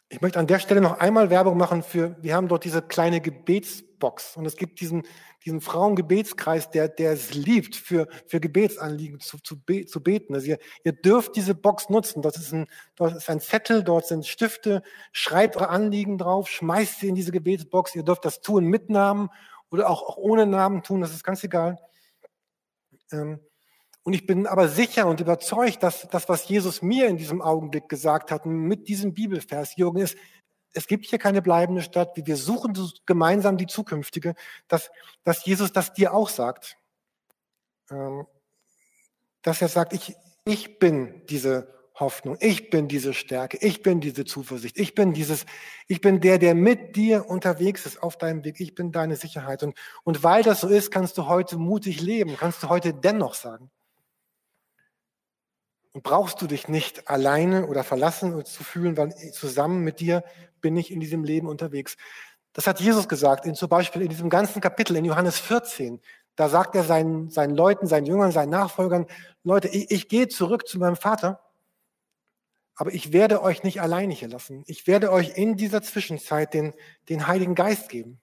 Ich 0.10 0.22
möchte 0.22 0.40
an 0.40 0.48
der 0.48 0.60
Stelle 0.60 0.82
noch 0.82 1.00
einmal 1.00 1.30
Werbung 1.30 1.58
machen 1.58 1.82
für, 1.82 2.16
wir 2.22 2.36
haben 2.36 2.48
dort 2.48 2.64
diese 2.64 2.82
kleine 2.82 3.22
Gebetsbox 3.22 4.38
und 4.38 4.46
es 4.46 4.56
gibt 4.56 4.80
diesen, 4.80 5.04
diesen 5.44 5.62
Frauengebetskreis, 5.62 6.70
der, 6.70 6.90
der 6.90 7.12
es 7.12 7.34
liebt, 7.34 7.76
für, 7.76 8.08
für 8.28 8.40
Gebetsanliegen 8.40 9.20
zu, 9.20 9.40
zu, 9.40 9.60
be, 9.60 9.86
zu 9.86 10.04
beten. 10.04 10.36
Also 10.36 10.48
ihr, 10.48 10.60
ihr 10.84 10.94
dürft 10.94 11.36
diese 11.36 11.56
Box 11.56 11.90
nutzen. 11.90 12.22
Dort 12.22 12.38
ist, 12.38 12.54
ein, 12.54 12.68
dort 12.96 13.16
ist 13.16 13.30
ein 13.30 13.40
Zettel, 13.40 13.84
dort 13.84 14.06
sind 14.06 14.28
Stifte, 14.28 14.84
schreibt 15.12 15.58
eure 15.58 15.70
Anliegen 15.70 16.20
drauf, 16.20 16.50
schmeißt 16.50 17.00
sie 17.00 17.08
in 17.08 17.16
diese 17.16 17.32
Gebetsbox. 17.32 17.96
Ihr 17.96 18.04
dürft 18.04 18.26
das 18.26 18.42
tun 18.42 18.66
mit 18.66 18.90
Namen 18.92 19.30
oder 19.72 19.90
auch, 19.90 20.04
auch 20.04 20.18
ohne 20.18 20.46
Namen 20.46 20.84
tun, 20.84 21.02
das 21.02 21.14
ist 21.14 21.24
ganz 21.24 21.44
egal. 21.44 21.80
Ähm, 23.12 23.40
und 24.04 24.14
ich 24.14 24.28
bin 24.28 24.46
aber 24.46 24.68
sicher 24.68 25.08
und 25.08 25.20
überzeugt, 25.20 25.82
dass 25.82 26.08
das, 26.10 26.30
was 26.30 26.48
Jesus 26.48 26.82
mir 26.82 27.08
in 27.08 27.18
diesem 27.18 27.42
Augenblick 27.42 27.90
gesagt 27.90 28.30
hat, 28.30 28.46
mit 28.46 28.88
diesem 28.88 29.14
Bibelvers, 29.14 29.76
Jürgen, 29.78 30.00
ist, 30.00 30.16
es 30.74 30.88
gibt 30.88 31.06
hier 31.06 31.18
keine 31.18 31.42
bleibende 31.42 31.82
Stadt, 31.82 32.12
wir 32.16 32.38
suchen 32.38 32.78
gemeinsam 33.06 33.58
die 33.58 33.66
zukünftige, 33.66 34.36
dass, 34.68 34.92
dass 35.24 35.46
Jesus 35.46 35.72
das 35.72 35.94
dir 35.94 36.14
auch 36.14 36.30
sagt. 36.30 36.78
Ähm, 37.90 38.28
dass 39.42 39.62
er 39.62 39.70
sagt, 39.70 39.94
ich, 39.94 40.16
ich 40.46 40.80
bin 40.80 41.26
diese 41.28 41.75
Hoffnung. 41.96 42.38
Ich 42.42 42.70
bin 42.70 42.88
diese 42.88 43.14
Stärke. 43.14 43.58
Ich 43.62 43.82
bin 43.82 44.02
diese 44.02 44.25
Zuversicht. 44.25 44.78
Ich 44.78 44.96
bin 44.96 45.14
dieses, 45.14 45.46
ich 45.88 46.02
bin 46.02 46.20
der, 46.20 46.38
der 46.38 46.54
mit 46.54 46.96
dir 46.96 47.30
unterwegs 47.30 47.86
ist 47.86 48.04
auf 48.04 48.18
deinem 48.18 48.44
Weg. 48.44 48.60
Ich 48.60 48.75
bin 48.75 48.92
deine 48.92 49.16
Sicherheit. 49.16 49.64
Und, 49.64 49.78
und 50.04 50.24
weil 50.24 50.44
das 50.44 50.62
so 50.62 50.68
ist, 50.68 50.92
kannst 50.92 51.18
du 51.18 51.28
heute 51.28 51.58
mutig 51.58 52.02
leben. 52.02 52.36
Kannst 52.38 52.62
du 52.64 52.70
heute 52.70 52.94
dennoch 52.94 53.34
sagen. 53.34 53.72
Und 55.94 56.04
brauchst 56.04 56.42
du 56.42 56.48
dich 56.48 56.68
nicht 56.68 57.10
alleine 57.10 57.68
oder 57.68 57.86
verlassen 57.86 58.44
zu 58.44 58.64
fühlen, 58.66 58.98
weil 58.98 59.16
zusammen 59.32 59.82
mit 59.86 60.02
dir 60.02 60.25
bin 60.60 60.75
ich 60.75 60.92
in 60.92 61.00
diesem 61.00 61.24
Leben 61.24 61.48
unterwegs. 61.48 61.96
Das 62.52 62.68
hat 62.68 62.82
Jesus 62.82 63.08
gesagt, 63.08 63.46
in, 63.46 63.56
zum 63.56 63.70
Beispiel 63.70 64.02
in 64.02 64.10
diesem 64.10 64.30
ganzen 64.30 64.62
Kapitel 64.62 64.98
in 64.98 65.06
Johannes 65.06 65.40
14. 65.40 66.02
Da 66.36 66.50
sagt 66.50 66.75
er 66.75 66.84
seinen, 66.84 67.30
seinen 67.30 67.56
Leuten, 67.56 67.88
seinen 67.88 68.06
Jüngern, 68.06 68.34
seinen 68.34 68.50
Nachfolgern, 68.50 69.06
Leute, 69.44 69.70
ich, 69.70 69.90
ich 69.92 70.10
gehe 70.10 70.28
zurück 70.28 70.68
zu 70.68 70.78
meinem 70.80 70.98
Vater 70.98 71.45
aber 72.75 72.94
ich 72.94 73.13
werde 73.13 73.41
euch 73.41 73.63
nicht 73.63 73.82
alleine 73.82 74.13
hier 74.13 74.27
lassen. 74.27 74.63
Ich 74.67 74.86
werde 74.88 75.12
euch 75.12 75.38
in 75.38 75.55
dieser 75.55 75.82
Zwischenzeit 75.82 76.53
den, 76.53 76.74
den 77.10 77.27
Heiligen 77.27 77.55
Geist 77.55 77.89
geben. 77.89 78.20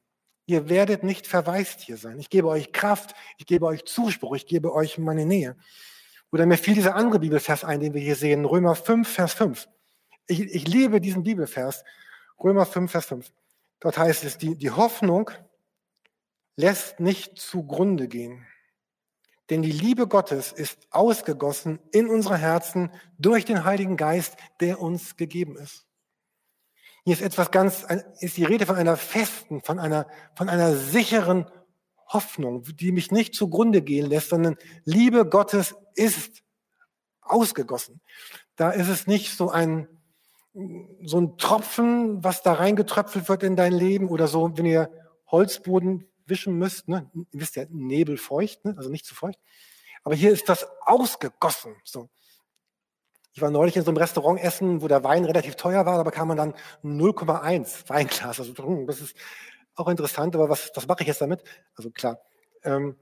Ihr 0.47 0.69
werdet 0.69 1.05
nicht 1.05 1.27
verwaist 1.27 1.81
hier 1.81 1.97
sein. 1.97 2.19
Ich 2.19 2.29
gebe 2.29 2.49
euch 2.49 2.73
Kraft, 2.73 3.15
ich 3.39 3.47
gebe 3.47 3.67
euch 3.67 3.85
Zuspruch, 3.85 4.35
ich 4.37 4.47
gebe 4.47 4.75
euch 4.75 4.99
meine 4.99 5.25
Nähe. 5.25 5.57
Oder 6.31 6.47
mir 6.47 6.59
fiel 6.59 6.75
dieser 6.75 6.97
andere 6.97 7.21
Bibelvers 7.21 7.65
ein, 7.65 7.81
den 7.81 7.95
wir 7.95 8.01
hier 8.01 8.17
sehen, 8.17 8.45
Römer 8.45 8.75
5, 8.75 9.09
Vers 9.09 9.35
5. 9.35 9.69
Ich, 10.27 10.41
ich 10.41 10.69
liebe 10.69 11.01
diesen 11.01 11.23
Bibelvers, 11.23 11.85
Römer 12.43 12.67
5, 12.67 12.91
Vers 12.91 13.07
5. 13.07 13.33
Dort 13.81 13.99
heißt 13.99 14.25
es, 14.25 14.39
die, 14.39 14.57
die 14.57 14.71
Hoffnung 14.71 15.31
lässt 16.57 17.01
nicht 17.01 17.39
zugrunde 17.39 18.09
gehen. 18.09 18.47
Denn 19.53 19.61
die 19.61 19.71
Liebe 19.71 20.09
Gottes 20.09 20.51
ist 20.51 20.79
ausgegossen 20.93 21.79
in 21.91 22.09
unsere 22.09 22.39
Herzen 22.39 22.91
durch 23.19 23.45
den 23.45 23.67
Heiligen 23.67 23.99
Geist, 23.99 24.39
der 24.61 24.81
uns 24.81 25.19
gegeben 25.19 25.59
ist. 25.59 25.87
Hier 27.05 27.13
ist 27.13 27.21
etwas 27.21 27.51
ganz, 27.51 27.85
ist 28.21 28.39
die 28.39 28.45
Rede 28.45 28.65
von 28.65 28.77
einer 28.77 28.97
festen, 28.97 29.61
von 29.61 29.79
einer, 29.79 30.07
von 30.37 30.49
einer 30.49 30.75
sicheren 30.75 31.51
Hoffnung, 32.09 32.63
die 32.63 32.93
mich 32.93 33.11
nicht 33.11 33.35
zugrunde 33.35 33.83
gehen 33.83 34.07
lässt, 34.07 34.31
sondern 34.31 34.57
Liebe 34.87 35.29
Gottes 35.29 35.75
ist 35.97 36.43
ausgegossen. 37.21 38.01
Da 38.57 38.71
ist 38.71 38.89
es 38.89 39.07
nicht 39.07 39.37
so 39.37 39.51
ein, 39.51 39.87
so 41.03 41.21
ein 41.21 41.37
Tropfen, 41.37 42.25
was 42.25 42.41
da 42.41 42.55
reingetröpfelt 42.55 43.29
wird 43.29 43.43
in 43.43 43.57
dein 43.57 43.75
Leben 43.75 44.09
oder 44.09 44.29
so, 44.29 44.51
wenn 44.57 44.65
ihr 44.65 44.89
Holzboden 45.31 46.11
wischen 46.27 46.59
müsst, 46.59 46.89
ne? 46.89 47.11
ihr 47.15 47.41
wisst 47.41 47.57
ja, 47.57 47.65
Nebel 47.69 48.17
feucht, 48.17 48.65
ne? 48.65 48.75
also 48.77 48.91
nicht 48.91 49.07
zu 49.07 49.15
feucht. 49.15 49.39
Aber 50.05 50.15
hier 50.15 50.33
ist 50.33 50.49
das 50.49 50.67
ausgegossen. 50.81 51.77
So. 51.85 52.09
Ich 53.33 53.41
war 53.41 53.51
neulich 53.51 53.77
in 53.77 53.85
so 53.85 53.91
einem 53.91 53.99
Restaurant 53.99 54.41
essen, 54.41 54.83
wo 54.83 54.89
der 54.89 55.05
Wein 55.05 55.25
relativ 55.25 55.57
teuer 55.57 55.87
war, 55.87 55.97
da 55.97 56.03
bekam 56.03 56.29
man 56.29 56.37
dann 56.37 56.55
0,1 56.83 57.89
Weinglas. 57.89 58.41
Also 58.41 58.53
das 58.87 59.01
ist 59.01 59.17
auch 59.75 59.89
interessant, 59.89 60.35
aber 60.35 60.49
was, 60.49 60.71
was 60.75 60.87
mache 60.87 61.03
ich 61.03 61.09
jetzt 61.09 61.21
damit? 61.21 61.43
Also 61.75 61.91
klar. 61.91 62.21
Ähm, 62.63 62.97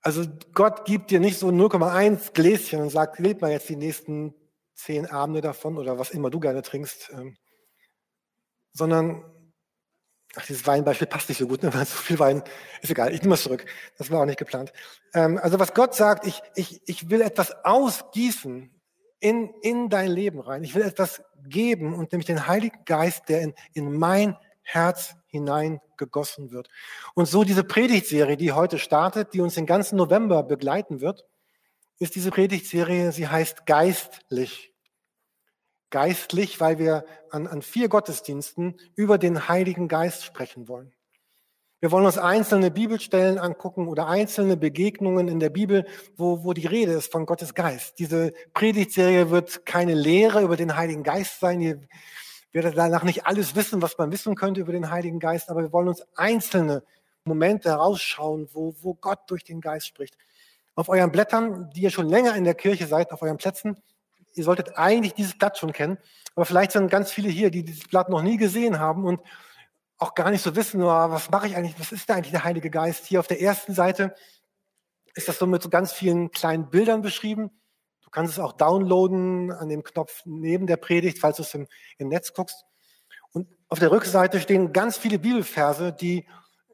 also 0.00 0.24
Gott 0.54 0.84
gibt 0.84 1.10
dir 1.10 1.20
nicht 1.20 1.38
so 1.38 1.48
0,1 1.48 2.32
Gläschen 2.32 2.80
und 2.80 2.90
sagt, 2.90 3.18
lebt 3.18 3.42
mal 3.42 3.50
jetzt 3.50 3.68
die 3.68 3.76
nächsten 3.76 4.34
zehn 4.74 5.06
Abende 5.06 5.40
davon 5.40 5.76
oder 5.76 5.98
was 5.98 6.10
immer 6.10 6.30
du 6.30 6.40
gerne 6.40 6.62
trinkst, 6.62 7.10
ähm, 7.12 7.36
sondern 8.72 9.24
Ach, 10.36 10.44
dieses 10.46 10.66
Weinbeispiel 10.66 11.06
passt 11.06 11.28
nicht 11.28 11.38
so 11.38 11.46
gut, 11.46 11.62
ne? 11.62 11.72
weil 11.74 11.84
so 11.86 11.96
viel 11.96 12.18
Wein 12.18 12.42
ist 12.82 12.90
egal. 12.90 13.12
Ich 13.12 13.22
nehme 13.22 13.34
es 13.34 13.42
zurück. 13.42 13.64
Das 13.96 14.10
war 14.10 14.20
auch 14.20 14.26
nicht 14.26 14.38
geplant. 14.38 14.72
Ähm, 15.14 15.38
also 15.42 15.58
was 15.58 15.74
Gott 15.74 15.94
sagt, 15.94 16.26
ich, 16.26 16.40
ich, 16.54 16.80
ich 16.86 17.10
will 17.10 17.22
etwas 17.22 17.64
ausgießen 17.64 18.70
in, 19.20 19.50
in 19.62 19.88
dein 19.88 20.10
Leben 20.10 20.40
rein. 20.40 20.62
Ich 20.64 20.74
will 20.74 20.82
etwas 20.82 21.22
geben 21.46 21.94
und 21.94 22.12
nämlich 22.12 22.26
den 22.26 22.46
Heiligen 22.46 22.84
Geist, 22.84 23.28
der 23.28 23.42
in, 23.42 23.54
in 23.72 23.92
mein 23.92 24.36
Herz 24.62 25.14
hineingegossen 25.26 26.50
wird. 26.52 26.68
Und 27.14 27.26
so 27.26 27.42
diese 27.42 27.64
Predigtserie, 27.64 28.36
die 28.36 28.52
heute 28.52 28.78
startet, 28.78 29.32
die 29.32 29.40
uns 29.40 29.54
den 29.54 29.66
ganzen 29.66 29.96
November 29.96 30.42
begleiten 30.42 31.00
wird, 31.00 31.26
ist 31.98 32.14
diese 32.14 32.30
Predigtserie, 32.30 33.12
sie 33.12 33.28
heißt 33.28 33.66
Geistlich 33.66 34.67
geistlich, 35.90 36.60
weil 36.60 36.78
wir 36.78 37.04
an, 37.30 37.46
an 37.46 37.62
vier 37.62 37.88
Gottesdiensten 37.88 38.76
über 38.94 39.18
den 39.18 39.48
Heiligen 39.48 39.88
Geist 39.88 40.24
sprechen 40.24 40.68
wollen. 40.68 40.92
Wir 41.80 41.92
wollen 41.92 42.06
uns 42.06 42.18
einzelne 42.18 42.72
Bibelstellen 42.72 43.38
angucken 43.38 43.86
oder 43.86 44.08
einzelne 44.08 44.56
Begegnungen 44.56 45.28
in 45.28 45.38
der 45.38 45.50
Bibel, 45.50 45.86
wo, 46.16 46.42
wo 46.42 46.52
die 46.52 46.66
Rede 46.66 46.92
ist 46.92 47.12
von 47.12 47.24
Gottes 47.24 47.54
Geist. 47.54 48.00
Diese 48.00 48.32
Predigtserie 48.52 49.30
wird 49.30 49.64
keine 49.64 49.94
Lehre 49.94 50.42
über 50.42 50.56
den 50.56 50.76
Heiligen 50.76 51.04
Geist 51.04 51.38
sein. 51.38 51.60
Ihr 51.60 51.80
werdet 52.50 52.76
danach 52.76 53.04
nicht 53.04 53.26
alles 53.26 53.54
wissen, 53.54 53.80
was 53.80 53.96
man 53.96 54.10
wissen 54.10 54.34
könnte 54.34 54.60
über 54.60 54.72
den 54.72 54.90
Heiligen 54.90 55.20
Geist, 55.20 55.50
aber 55.50 55.62
wir 55.62 55.72
wollen 55.72 55.86
uns 55.86 56.02
einzelne 56.16 56.82
Momente 57.24 57.68
herausschauen, 57.68 58.48
wo, 58.52 58.74
wo 58.80 58.94
Gott 58.94 59.20
durch 59.28 59.44
den 59.44 59.60
Geist 59.60 59.86
spricht. 59.86 60.18
Auf 60.74 60.88
euren 60.88 61.12
Blättern, 61.12 61.70
die 61.76 61.82
ihr 61.82 61.90
schon 61.90 62.08
länger 62.08 62.34
in 62.34 62.42
der 62.42 62.54
Kirche 62.54 62.88
seid, 62.88 63.12
auf 63.12 63.22
euren 63.22 63.36
Plätzen, 63.36 63.76
ihr 64.38 64.44
solltet 64.44 64.78
eigentlich 64.78 65.14
dieses 65.14 65.36
Blatt 65.36 65.58
schon 65.58 65.72
kennen, 65.72 65.98
aber 66.34 66.46
vielleicht 66.46 66.72
sind 66.72 66.90
ganz 66.90 67.10
viele 67.10 67.28
hier, 67.28 67.50
die 67.50 67.64
dieses 67.64 67.88
Blatt 67.88 68.08
noch 68.08 68.22
nie 68.22 68.36
gesehen 68.36 68.78
haben 68.78 69.04
und 69.04 69.20
auch 69.98 70.14
gar 70.14 70.30
nicht 70.30 70.42
so 70.42 70.54
wissen, 70.54 70.80
oh, 70.82 70.86
was 70.86 71.30
mache 71.30 71.48
ich 71.48 71.56
eigentlich, 71.56 71.78
was 71.78 71.92
ist 71.92 72.08
da 72.08 72.14
eigentlich 72.14 72.30
der 72.30 72.44
Heilige 72.44 72.70
Geist? 72.70 73.06
Hier 73.06 73.20
auf 73.20 73.26
der 73.26 73.40
ersten 73.40 73.74
Seite 73.74 74.14
ist 75.14 75.28
das 75.28 75.38
so 75.38 75.46
mit 75.46 75.62
so 75.62 75.68
ganz 75.68 75.92
vielen 75.92 76.30
kleinen 76.30 76.70
Bildern 76.70 77.02
beschrieben. 77.02 77.50
Du 78.02 78.10
kannst 78.10 78.32
es 78.32 78.38
auch 78.38 78.52
downloaden 78.52 79.50
an 79.50 79.68
dem 79.68 79.82
Knopf 79.82 80.22
neben 80.24 80.66
der 80.66 80.76
Predigt, 80.76 81.18
falls 81.18 81.36
du 81.38 81.42
es 81.42 81.52
im, 81.54 81.66
im 81.98 82.08
Netz 82.08 82.32
guckst. 82.32 82.64
Und 83.32 83.48
auf 83.68 83.80
der 83.80 83.90
Rückseite 83.90 84.40
stehen 84.40 84.72
ganz 84.72 84.96
viele 84.96 85.18
Bibelverse, 85.18 85.92
die, 85.92 86.26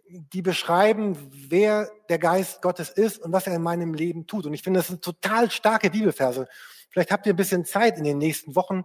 die 0.07 0.43
beschreiben, 0.43 1.17
wer 1.33 1.91
der 2.11 2.19
Geist 2.19 2.61
Gottes 2.61 2.91
ist 2.91 3.19
und 3.19 3.33
was 3.33 3.47
er 3.47 3.57
in 3.57 3.63
meinem 3.63 3.95
Leben 3.95 4.27
tut. 4.27 4.45
Und 4.45 4.53
ich 4.53 4.63
finde, 4.63 4.81
das 4.81 4.89
sind 4.89 5.03
total 5.03 5.51
starke 5.51 5.91
Bibelverse. 5.91 6.47
Vielleicht 6.95 7.11
habt 7.11 7.27
ihr 7.27 7.33
ein 7.33 7.37
bisschen 7.37 7.65
Zeit 7.65 7.99
in 7.99 8.05
den 8.05 8.19
nächsten 8.19 8.55
Wochen, 8.55 8.85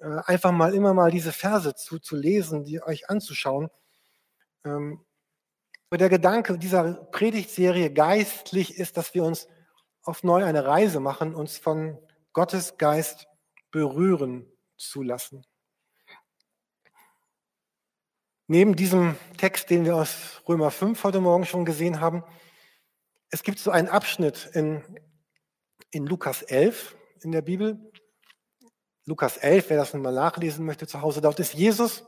äh, 0.00 0.18
einfach 0.24 0.50
mal 0.50 0.74
immer 0.74 0.94
mal 0.94 1.12
diese 1.12 1.32
Verse 1.32 1.76
zu, 1.76 2.00
zu 2.00 2.16
lesen, 2.16 2.64
die 2.64 2.82
euch 2.82 3.08
anzuschauen. 3.08 3.68
Ähm, 4.64 5.06
der 5.92 6.08
Gedanke 6.08 6.58
dieser 6.58 6.94
Predigtserie 7.12 7.92
geistlich 7.92 8.76
ist, 8.76 8.96
dass 8.96 9.14
wir 9.14 9.22
uns 9.22 9.46
auf 10.02 10.24
neu 10.24 10.44
eine 10.44 10.66
Reise 10.66 10.98
machen, 10.98 11.36
uns 11.36 11.56
von 11.56 11.96
Gottes 12.32 12.78
Geist 12.78 13.28
berühren 13.70 14.50
zu 14.76 15.04
lassen. 15.04 15.46
Neben 18.48 18.74
diesem 18.74 19.16
Text, 19.36 19.70
den 19.70 19.84
wir 19.84 19.94
aus 19.94 20.42
Römer 20.48 20.72
5 20.72 21.04
heute 21.04 21.20
Morgen 21.20 21.46
schon 21.46 21.64
gesehen 21.64 22.00
haben, 22.00 22.24
es 23.30 23.44
gibt 23.44 23.60
so 23.60 23.70
einen 23.70 23.88
Abschnitt 23.88 24.50
in, 24.52 24.82
in 25.92 26.06
Lukas 26.06 26.42
11, 26.42 26.96
in 27.26 27.32
der 27.32 27.42
Bibel. 27.42 27.92
Lukas 29.04 29.36
11, 29.36 29.70
wer 29.70 29.76
das 29.76 29.92
mal 29.94 30.12
nachlesen 30.12 30.64
möchte 30.64 30.86
zu 30.86 31.02
Hause, 31.02 31.20
dort 31.20 31.40
ist 31.40 31.54
Jesus 31.54 32.04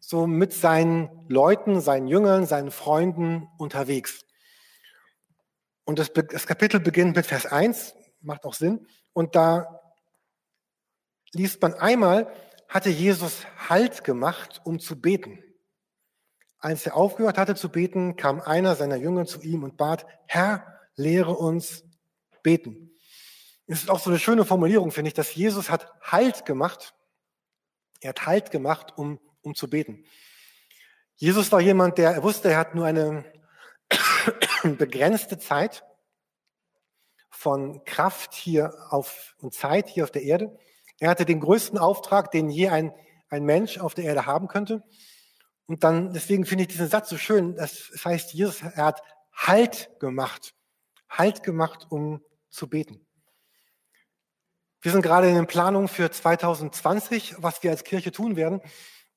so 0.00 0.26
mit 0.26 0.54
seinen 0.54 1.26
Leuten, 1.28 1.80
seinen 1.82 2.08
Jüngern, 2.08 2.46
seinen 2.46 2.70
Freunden 2.70 3.46
unterwegs. 3.58 4.24
Und 5.84 5.98
das, 5.98 6.12
das 6.12 6.46
Kapitel 6.46 6.80
beginnt 6.80 7.14
mit 7.14 7.26
Vers 7.26 7.44
1, 7.44 7.94
macht 8.22 8.44
auch 8.44 8.54
Sinn. 8.54 8.86
Und 9.12 9.36
da 9.36 9.80
liest 11.32 11.60
man 11.60 11.74
einmal, 11.74 12.32
hatte 12.66 12.88
Jesus 12.88 13.46
Halt 13.68 14.02
gemacht, 14.02 14.62
um 14.64 14.80
zu 14.80 14.98
beten. 14.98 15.42
Als 16.58 16.86
er 16.86 16.96
aufgehört 16.96 17.36
hatte 17.36 17.54
zu 17.54 17.68
beten, 17.68 18.16
kam 18.16 18.40
einer 18.40 18.76
seiner 18.76 18.96
Jünger 18.96 19.26
zu 19.26 19.42
ihm 19.42 19.62
und 19.62 19.76
bat, 19.76 20.06
Herr, 20.26 20.80
lehre 20.96 21.32
uns 21.32 21.84
beten. 22.42 22.93
Es 23.66 23.82
ist 23.82 23.90
auch 23.90 23.98
so 23.98 24.10
eine 24.10 24.18
schöne 24.18 24.44
Formulierung, 24.44 24.90
finde 24.90 25.08
ich, 25.08 25.14
dass 25.14 25.34
Jesus 25.34 25.70
hat 25.70 25.92
Halt 26.02 26.44
gemacht. 26.44 26.94
Er 28.00 28.10
hat 28.10 28.26
Halt 28.26 28.50
gemacht, 28.50 28.92
um, 28.96 29.18
um 29.42 29.54
zu 29.54 29.68
beten. 29.68 30.04
Jesus 31.16 31.50
war 31.52 31.60
jemand, 31.60 31.96
der 31.96 32.10
er 32.10 32.22
wusste, 32.22 32.50
er 32.50 32.58
hat 32.58 32.74
nur 32.74 32.84
eine 32.84 33.24
begrenzte 34.62 35.38
Zeit 35.38 35.84
von 37.30 37.84
Kraft 37.84 38.34
hier 38.34 38.74
auf 38.90 39.34
und 39.38 39.54
Zeit 39.54 39.88
hier 39.88 40.04
auf 40.04 40.10
der 40.10 40.22
Erde. 40.22 40.58
Er 40.98 41.08
hatte 41.08 41.24
den 41.24 41.40
größten 41.40 41.78
Auftrag, 41.78 42.30
den 42.30 42.50
je 42.50 42.68
ein, 42.68 42.92
ein 43.28 43.44
Mensch 43.44 43.78
auf 43.78 43.94
der 43.94 44.04
Erde 44.04 44.26
haben 44.26 44.48
könnte. 44.48 44.82
Und 45.66 45.84
dann, 45.84 46.12
deswegen 46.12 46.44
finde 46.44 46.62
ich 46.62 46.68
diesen 46.68 46.88
Satz 46.88 47.08
so 47.08 47.16
schön. 47.16 47.56
Das 47.56 47.90
heißt, 48.04 48.32
Jesus, 48.34 48.62
er 48.62 48.84
hat 48.84 49.02
Halt 49.32 49.90
gemacht. 49.98 50.54
Halt 51.08 51.42
gemacht, 51.42 51.86
um 51.90 52.22
zu 52.50 52.68
beten. 52.68 53.03
Wir 54.84 54.92
sind 54.92 55.00
gerade 55.00 55.30
in 55.30 55.34
den 55.34 55.46
Planungen 55.46 55.88
für 55.88 56.10
2020, 56.10 57.36
was 57.38 57.62
wir 57.62 57.70
als 57.70 57.84
Kirche 57.84 58.12
tun 58.12 58.36
werden. 58.36 58.60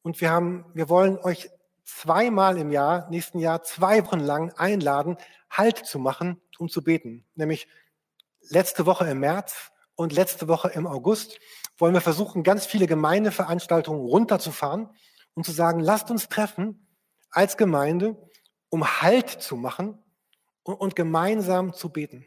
Und 0.02 0.22
wir 0.22 0.32
haben, 0.32 0.64
wir 0.74 0.88
wollen 0.88 1.18
euch 1.18 1.50
zweimal 1.84 2.58
im 2.58 2.72
Jahr, 2.72 3.10
nächsten 3.10 3.38
Jahr, 3.38 3.64
zwei 3.64 4.06
Wochen 4.06 4.22
lang 4.22 4.54
einladen, 4.54 5.18
Halt 5.50 5.86
zu 5.86 6.00
machen, 6.00 6.40
um 6.58 6.70
zu 6.70 6.86
beten. 6.86 7.26
Nämlich 7.36 7.68
letzte 8.50 8.86
Woche 8.86 9.10
im 9.10 9.20
März 9.20 9.74
und 9.96 10.14
letzte 10.14 10.48
Woche 10.48 10.70
im 10.70 10.88
August 10.88 11.38
wollen 11.78 11.94
wir 11.94 12.00
versuchen, 12.00 12.44
ganz 12.44 12.66
viele 12.66 12.88
Gemeindeveranstaltungen 12.88 14.00
runterzufahren 14.00 14.90
und 15.34 15.46
zu 15.46 15.52
sagen, 15.52 15.82
lasst 15.82 16.10
uns 16.10 16.30
treffen 16.30 16.88
als 17.30 17.58
Gemeinde, 17.58 18.16
um 18.70 19.02
Halt 19.02 19.30
zu 19.30 19.58
machen 19.58 20.02
und, 20.64 20.76
und 20.76 20.96
gemeinsam 20.96 21.74
zu 21.74 21.90
beten. 21.90 22.26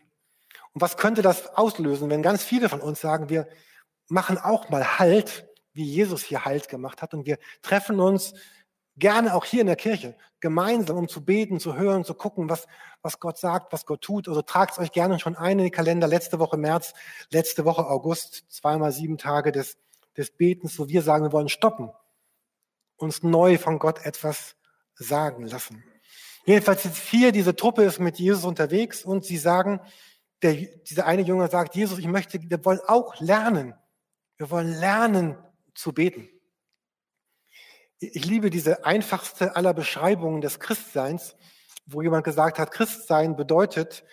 Und 0.73 0.81
was 0.81 0.97
könnte 0.97 1.23
das 1.23 1.55
auslösen, 1.57 2.11
wenn 2.11 2.23
ganz 2.23 2.43
viele 2.43 2.69
von 2.69 2.81
uns 2.81 3.01
sagen, 3.01 3.29
wir 3.29 3.49
machen 4.09 4.39
auch 4.39 4.69
mal 4.69 4.99
Halt, 4.99 5.47
wie 5.73 5.85
Jesus 5.85 6.23
hier 6.23 6.45
Halt 6.45 6.69
gemacht 6.69 7.03
hat 7.03 7.15
und 7.15 7.27
wir 7.27 7.39
treffen 7.63 8.01
uns 8.01 8.35
gerne 8.97 9.35
auch 9.35 9.45
hier 9.45 9.63
in 9.63 9.67
der 9.67 9.77
Kirche 9.77 10.17
gemeinsam, 10.41 10.97
um 10.97 11.09
zu 11.09 11.25
beten, 11.25 11.59
zu 11.59 11.77
hören, 11.77 12.05
zu 12.05 12.15
gucken, 12.15 12.49
was, 12.49 12.67
was 13.03 13.19
Gott 13.19 13.39
sagt, 13.39 13.73
was 13.73 13.87
Gott 13.87 14.03
tut. 14.03 14.29
Also 14.29 14.43
tragt 14.43 14.79
euch 14.79 14.93
gerne 14.93 15.19
schon 15.19 15.37
ein 15.37 15.59
in 15.59 15.65
den 15.65 15.73
Kalender. 15.73 16.07
Letzte 16.07 16.39
Woche 16.39 16.57
März, 16.57 16.95
letzte 17.31 17.65
Woche 17.65 17.87
August, 17.87 18.45
zweimal 18.49 18.93
sieben 18.93 19.19
Tage 19.19 19.53
des, 19.53 19.79
des 20.17 20.31
Betens, 20.31 20.79
wo 20.79 20.89
wir 20.89 21.03
sagen, 21.03 21.25
wir 21.25 21.33
wollen 21.33 21.49
stoppen, 21.49 21.91
uns 22.97 23.23
neu 23.23 23.59
von 23.59 23.79
Gott 23.79 24.05
etwas 24.05 24.57
sagen 24.95 25.47
lassen. 25.47 25.85
Jedenfalls 26.45 26.85
jetzt 26.85 26.99
hier, 26.99 27.33
diese 27.33 27.55
Truppe 27.55 27.85
ist 27.85 28.01
mit 28.01 28.19
Jesus 28.19 28.45
unterwegs 28.45 29.05
und 29.05 29.25
sie 29.25 29.37
sagen, 29.37 29.81
der, 30.43 30.55
dieser 30.55 31.07
eine 31.07 31.23
Junge 31.23 31.49
sagt, 31.49 31.75
Jesus, 31.75 31.99
ich 31.99 32.07
möchte, 32.07 32.41
wir 32.43 32.65
wollen 32.65 32.81
auch 32.87 33.21
lernen. 33.21 33.75
Wir 34.37 34.51
wollen 34.51 34.73
lernen 34.79 35.37
zu 35.75 35.93
beten. 35.93 36.29
Ich 37.99 38.25
liebe 38.25 38.49
diese 38.49 38.85
einfachste 38.85 39.57
aller 39.57 39.75
Beschreibungen 39.75 40.41
des 40.41 40.59
Christseins, 40.59 41.37
wo 41.85 42.01
jemand 42.01 42.25
gesagt 42.25 42.59
hat, 42.59 42.71
Christsein 42.71 43.37
bedeutet, 43.37 44.05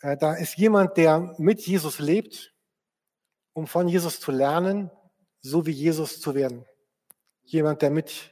äh, 0.00 0.16
da 0.16 0.34
ist 0.34 0.58
jemand, 0.58 0.98
der 0.98 1.34
mit 1.38 1.60
Jesus 1.62 1.98
lebt, 1.98 2.54
um 3.54 3.66
von 3.66 3.88
Jesus 3.88 4.20
zu 4.20 4.32
lernen, 4.32 4.90
so 5.40 5.64
wie 5.64 5.70
Jesus 5.70 6.20
zu 6.20 6.34
werden. 6.34 6.66
Jemand, 7.44 7.80
der 7.80 7.90
mit 7.90 8.30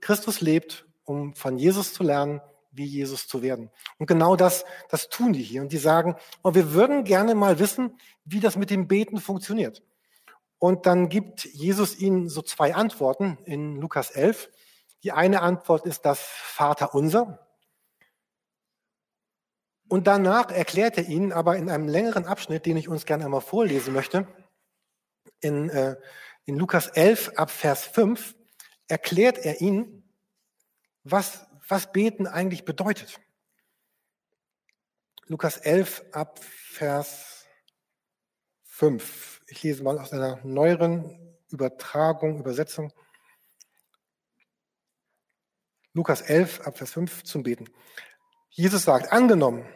Christus 0.00 0.40
lebt, 0.40 0.86
um 1.04 1.34
von 1.34 1.56
Jesus 1.58 1.92
zu 1.92 2.02
lernen, 2.02 2.40
wie 2.74 2.84
Jesus 2.84 3.28
zu 3.28 3.42
werden. 3.42 3.70
Und 3.98 4.06
genau 4.06 4.36
das, 4.36 4.64
das 4.90 5.08
tun 5.08 5.32
die 5.32 5.42
hier. 5.42 5.62
Und 5.62 5.72
die 5.72 5.78
sagen, 5.78 6.16
oh, 6.42 6.54
wir 6.54 6.72
würden 6.72 7.04
gerne 7.04 7.34
mal 7.34 7.58
wissen, 7.58 7.98
wie 8.24 8.40
das 8.40 8.56
mit 8.56 8.70
dem 8.70 8.88
Beten 8.88 9.20
funktioniert. 9.20 9.82
Und 10.58 10.86
dann 10.86 11.08
gibt 11.08 11.44
Jesus 11.44 11.98
ihnen 11.98 12.28
so 12.28 12.42
zwei 12.42 12.74
Antworten 12.74 13.38
in 13.44 13.80
Lukas 13.80 14.10
11. 14.10 14.50
Die 15.02 15.12
eine 15.12 15.42
Antwort 15.42 15.86
ist 15.86 16.06
das 16.06 16.20
Vater 16.20 16.94
unser. 16.94 17.46
Und 19.88 20.06
danach 20.06 20.50
erklärt 20.50 20.96
er 20.96 21.06
ihnen 21.06 21.32
aber 21.32 21.56
in 21.56 21.70
einem 21.70 21.88
längeren 21.88 22.24
Abschnitt, 22.24 22.66
den 22.66 22.76
ich 22.76 22.88
uns 22.88 23.04
gerne 23.04 23.26
einmal 23.26 23.42
vorlesen 23.42 23.92
möchte, 23.92 24.26
in, 25.40 25.68
äh, 25.68 25.96
in 26.46 26.56
Lukas 26.56 26.88
11 26.88 27.32
ab 27.36 27.50
Vers 27.50 27.84
5, 27.84 28.34
erklärt 28.88 29.38
er 29.38 29.60
ihnen, 29.60 30.02
was, 31.02 31.43
was 31.68 31.92
Beten 31.92 32.26
eigentlich 32.26 32.64
bedeutet. 32.64 33.20
Lukas 35.26 35.56
11 35.56 36.04
ab 36.12 36.38
Vers 36.42 37.46
5. 38.64 39.42
Ich 39.46 39.62
lese 39.62 39.82
mal 39.82 39.98
aus 39.98 40.12
einer 40.12 40.44
neueren 40.44 41.38
Übertragung, 41.50 42.38
Übersetzung. 42.38 42.92
Lukas 45.92 46.20
11 46.20 46.60
ab 46.62 46.76
Vers 46.76 46.90
5 46.92 47.22
zum 47.24 47.42
Beten. 47.42 47.70
Jesus 48.50 48.82
sagt, 48.82 49.12
angenommen, 49.12 49.66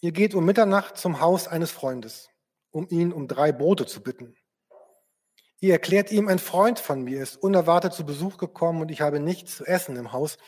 ihr 0.00 0.12
geht 0.12 0.34
um 0.34 0.44
Mitternacht 0.44 0.96
zum 0.96 1.20
Haus 1.20 1.48
eines 1.48 1.70
Freundes, 1.70 2.28
um 2.70 2.86
ihn 2.88 3.12
um 3.12 3.26
drei 3.26 3.50
Brote 3.50 3.86
zu 3.86 4.02
bitten. 4.02 4.36
Ihr 5.62 5.72
erklärt 5.72 6.10
ihm, 6.10 6.28
ein 6.28 6.38
Freund 6.38 6.80
von 6.80 7.02
mir 7.02 7.22
ist 7.22 7.36
unerwartet 7.36 7.92
zu 7.92 8.06
Besuch 8.06 8.38
gekommen 8.38 8.80
und 8.80 8.90
ich 8.90 9.02
habe 9.02 9.20
nichts 9.20 9.56
zu 9.56 9.66
essen 9.66 9.96
im 9.96 10.12
Haus. 10.12 10.38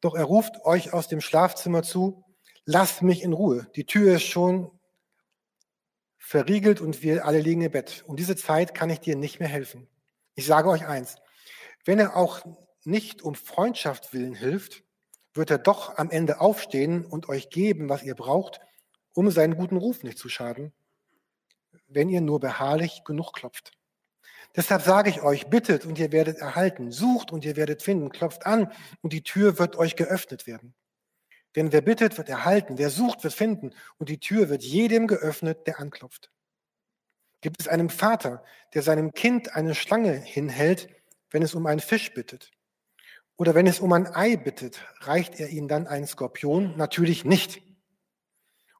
Doch 0.00 0.14
er 0.14 0.24
ruft 0.24 0.64
euch 0.64 0.94
aus 0.94 1.06
dem 1.06 1.20
Schlafzimmer 1.20 1.82
zu, 1.82 2.24
lasst 2.64 3.02
mich 3.02 3.22
in 3.22 3.34
Ruhe. 3.34 3.66
Die 3.76 3.84
Tür 3.84 4.16
ist 4.16 4.22
schon 4.22 4.70
verriegelt 6.16 6.80
und 6.80 7.02
wir 7.02 7.26
alle 7.26 7.40
liegen 7.40 7.60
im 7.60 7.72
Bett. 7.72 8.04
Um 8.06 8.16
diese 8.16 8.36
Zeit 8.36 8.74
kann 8.74 8.88
ich 8.88 9.00
dir 9.00 9.16
nicht 9.16 9.38
mehr 9.38 9.48
helfen. 9.48 9.86
Ich 10.34 10.46
sage 10.46 10.70
euch 10.70 10.86
eins, 10.86 11.16
wenn 11.84 11.98
er 11.98 12.16
auch 12.16 12.40
nicht 12.84 13.20
um 13.20 13.34
Freundschaft 13.34 14.14
willen 14.14 14.34
hilft, 14.34 14.82
wird 15.34 15.50
er 15.50 15.58
doch 15.58 15.98
am 15.98 16.10
Ende 16.10 16.40
aufstehen 16.40 17.04
und 17.04 17.28
euch 17.28 17.50
geben, 17.50 17.90
was 17.90 18.02
ihr 18.02 18.14
braucht, 18.14 18.60
um 19.12 19.30
seinen 19.30 19.56
guten 19.56 19.76
Ruf 19.76 20.02
nicht 20.02 20.16
zu 20.16 20.30
schaden, 20.30 20.72
wenn 21.86 22.08
ihr 22.08 22.22
nur 22.22 22.40
beharrlich 22.40 23.02
genug 23.04 23.34
klopft. 23.34 23.72
Deshalb 24.56 24.82
sage 24.82 25.10
ich 25.10 25.22
euch, 25.22 25.48
bittet 25.48 25.84
und 25.84 25.98
ihr 25.98 26.12
werdet 26.12 26.38
erhalten, 26.38 26.92
sucht 26.92 27.32
und 27.32 27.44
ihr 27.44 27.56
werdet 27.56 27.82
finden, 27.82 28.10
klopft 28.10 28.46
an 28.46 28.72
und 29.02 29.12
die 29.12 29.22
Tür 29.22 29.58
wird 29.58 29.76
euch 29.76 29.96
geöffnet 29.96 30.46
werden. 30.46 30.74
Denn 31.56 31.72
wer 31.72 31.80
bittet, 31.80 32.18
wird 32.18 32.28
erhalten, 32.28 32.78
wer 32.78 32.90
sucht, 32.90 33.24
wird 33.24 33.34
finden 33.34 33.72
und 33.98 34.08
die 34.08 34.18
Tür 34.18 34.48
wird 34.48 34.62
jedem 34.62 35.06
geöffnet, 35.06 35.66
der 35.66 35.80
anklopft. 35.80 36.30
Gibt 37.40 37.60
es 37.60 37.68
einen 37.68 37.90
Vater, 37.90 38.42
der 38.74 38.82
seinem 38.82 39.12
Kind 39.12 39.54
eine 39.54 39.74
Schlange 39.74 40.12
hinhält, 40.12 40.88
wenn 41.30 41.42
es 41.42 41.54
um 41.54 41.66
einen 41.66 41.80
Fisch 41.80 42.14
bittet? 42.14 42.50
Oder 43.36 43.54
wenn 43.54 43.66
es 43.66 43.80
um 43.80 43.92
ein 43.92 44.06
Ei 44.06 44.36
bittet, 44.36 44.80
reicht 45.00 45.40
er 45.40 45.48
ihm 45.48 45.68
dann 45.68 45.86
einen 45.86 46.06
Skorpion? 46.06 46.76
Natürlich 46.76 47.24
nicht. 47.24 47.60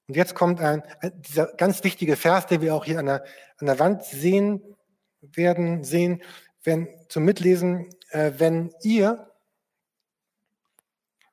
Und 0.07 0.17
jetzt 0.17 0.35
kommt 0.35 0.61
ein, 0.61 0.83
dieser 1.17 1.47
ganz 1.55 1.83
wichtige 1.83 2.17
Vers, 2.17 2.47
den 2.47 2.61
wir 2.61 2.75
auch 2.75 2.85
hier 2.85 2.99
an 3.01 3.07
der, 3.07 3.25
an 3.59 3.67
der 3.67 3.79
Wand 3.79 4.05
sehen, 4.05 4.74
werden 5.33 5.85
sehen, 5.85 6.23
wenn, 6.63 6.89
zum 7.09 7.25
Mitlesen, 7.25 7.91
äh, 8.11 8.33
wenn 8.39 8.73
ihr, 8.83 9.31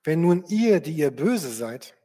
wenn 0.03 0.21
nun 0.21 0.43
ihr, 0.47 0.79
die 0.79 0.93
ihr 0.93 1.11
böse 1.11 1.51
seid, 1.51 1.95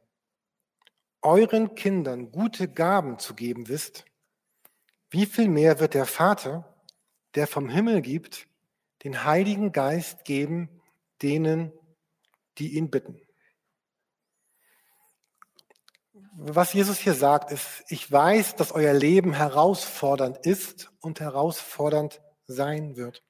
euren 1.21 1.75
Kindern 1.75 2.31
gute 2.31 2.67
Gaben 2.67 3.19
zu 3.19 3.33
geben 3.33 3.67
wisst, 3.67 4.05
wie 5.09 5.25
viel 5.25 5.49
mehr 5.49 5.79
wird 5.79 5.93
der 5.93 6.05
Vater, 6.05 6.75
der 7.35 7.47
vom 7.47 7.69
Himmel 7.69 8.01
gibt, 8.01 8.47
den 9.03 9.23
Heiligen 9.23 9.71
Geist 9.71 10.25
geben 10.25 10.69
denen, 11.21 11.71
die 12.57 12.77
ihn 12.77 12.89
bitten. 12.89 13.26
Was 16.39 16.73
Jesus 16.73 16.99
hier 16.99 17.15
sagt, 17.15 17.51
ist, 17.51 17.83
ich 17.87 18.11
weiß, 18.11 18.55
dass 18.57 18.71
euer 18.71 18.93
Leben 18.93 19.33
herausfordernd 19.33 20.37
ist 20.45 20.91
und 21.01 21.19
herausfordernd 21.19 22.21
sein 22.45 22.95
wird. 22.95 23.23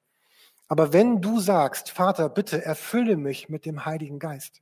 Aber 0.68 0.92
wenn 0.92 1.22
du 1.22 1.40
sagst, 1.40 1.90
Vater, 1.90 2.28
bitte 2.28 2.62
erfülle 2.62 3.16
mich 3.16 3.48
mit 3.48 3.64
dem 3.64 3.86
Heiligen 3.86 4.18
Geist, 4.18 4.60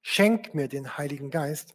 schenk 0.00 0.54
mir 0.54 0.68
den 0.68 0.96
Heiligen 0.96 1.30
Geist, 1.30 1.74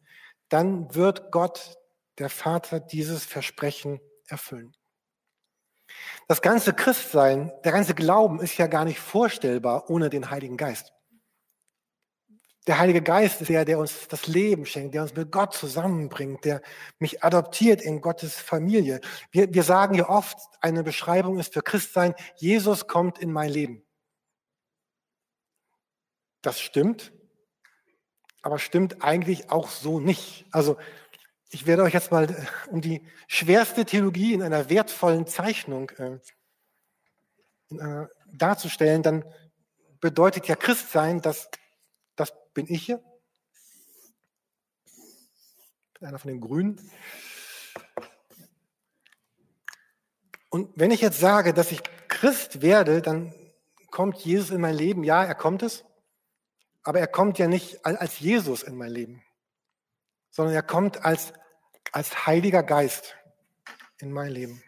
dann 0.49 0.95
wird 0.95 1.31
Gott, 1.31 1.77
der 2.17 2.29
Vater, 2.29 2.79
dieses 2.79 3.23
Versprechen 3.23 4.01
erfüllen. 4.25 4.75
Das 6.27 6.41
ganze 6.41 6.73
Christsein, 6.73 7.51
der 7.63 7.73
ganze 7.73 7.93
Glauben 7.93 8.41
ist 8.41 8.57
ja 8.57 8.65
gar 8.65 8.85
nicht 8.85 8.99
vorstellbar 8.99 9.87
ohne 9.91 10.09
den 10.09 10.31
Heiligen 10.31 10.57
Geist. 10.57 10.93
Der 12.67 12.77
Heilige 12.77 13.01
Geist 13.01 13.41
ist 13.41 13.49
der, 13.49 13.65
der 13.65 13.79
uns 13.79 14.07
das 14.07 14.27
Leben 14.27 14.67
schenkt, 14.67 14.93
der 14.93 15.01
uns 15.01 15.15
mit 15.15 15.31
Gott 15.31 15.53
zusammenbringt, 15.53 16.45
der 16.45 16.61
mich 16.99 17.23
adoptiert 17.23 17.81
in 17.81 18.01
Gottes 18.01 18.35
Familie. 18.35 19.01
Wir, 19.31 19.51
wir 19.51 19.63
sagen 19.63 19.95
ja 19.95 20.07
oft, 20.07 20.37
eine 20.61 20.83
Beschreibung 20.83 21.39
ist 21.39 21.53
für 21.53 21.63
Christsein, 21.63 22.13
Jesus 22.35 22.87
kommt 22.87 23.17
in 23.17 23.31
mein 23.31 23.49
Leben. 23.49 23.83
Das 26.43 26.59
stimmt, 26.59 27.11
aber 28.43 28.59
stimmt 28.59 29.03
eigentlich 29.03 29.49
auch 29.49 29.69
so 29.69 29.99
nicht. 29.99 30.45
Also 30.51 30.77
ich 31.49 31.65
werde 31.65 31.83
euch 31.83 31.93
jetzt 31.93 32.11
mal 32.11 32.29
äh, 32.29 32.45
um 32.69 32.81
die 32.81 33.05
schwerste 33.27 33.85
Theologie 33.85 34.33
in 34.33 34.43
einer 34.43 34.69
wertvollen 34.69 35.27
Zeichnung 35.27 35.89
äh, 35.97 36.19
in 37.69 37.79
einer, 37.79 38.09
darzustellen, 38.33 39.03
dann 39.03 39.25
bedeutet 39.99 40.47
ja 40.47 40.55
Christsein, 40.55 41.21
dass 41.21 41.49
das 41.51 41.60
bin 42.53 42.65
ich 42.67 42.85
hier. 42.85 43.03
Einer 45.99 46.17
von 46.17 46.31
den 46.31 46.41
Grünen. 46.41 46.81
Und 50.49 50.71
wenn 50.75 50.89
ich 50.89 51.01
jetzt 51.01 51.19
sage, 51.19 51.53
dass 51.53 51.71
ich 51.71 51.83
Christ 52.07 52.61
werde, 52.63 53.03
dann 53.03 53.33
kommt 53.91 54.17
Jesus 54.17 54.49
in 54.49 54.61
mein 54.61 54.73
Leben. 54.73 55.03
Ja, 55.03 55.23
er 55.23 55.35
kommt 55.35 55.61
es. 55.61 55.85
Aber 56.81 56.99
er 56.99 57.07
kommt 57.07 57.37
ja 57.37 57.47
nicht 57.47 57.85
als 57.85 58.19
Jesus 58.19 58.63
in 58.63 58.75
mein 58.75 58.91
Leben, 58.91 59.23
sondern 60.31 60.55
er 60.55 60.63
kommt 60.63 61.05
als 61.05 61.33
als 61.91 62.25
Heiliger 62.25 62.63
Geist 62.63 63.15
in 63.99 64.11
mein 64.11 64.31
Leben. 64.31 64.63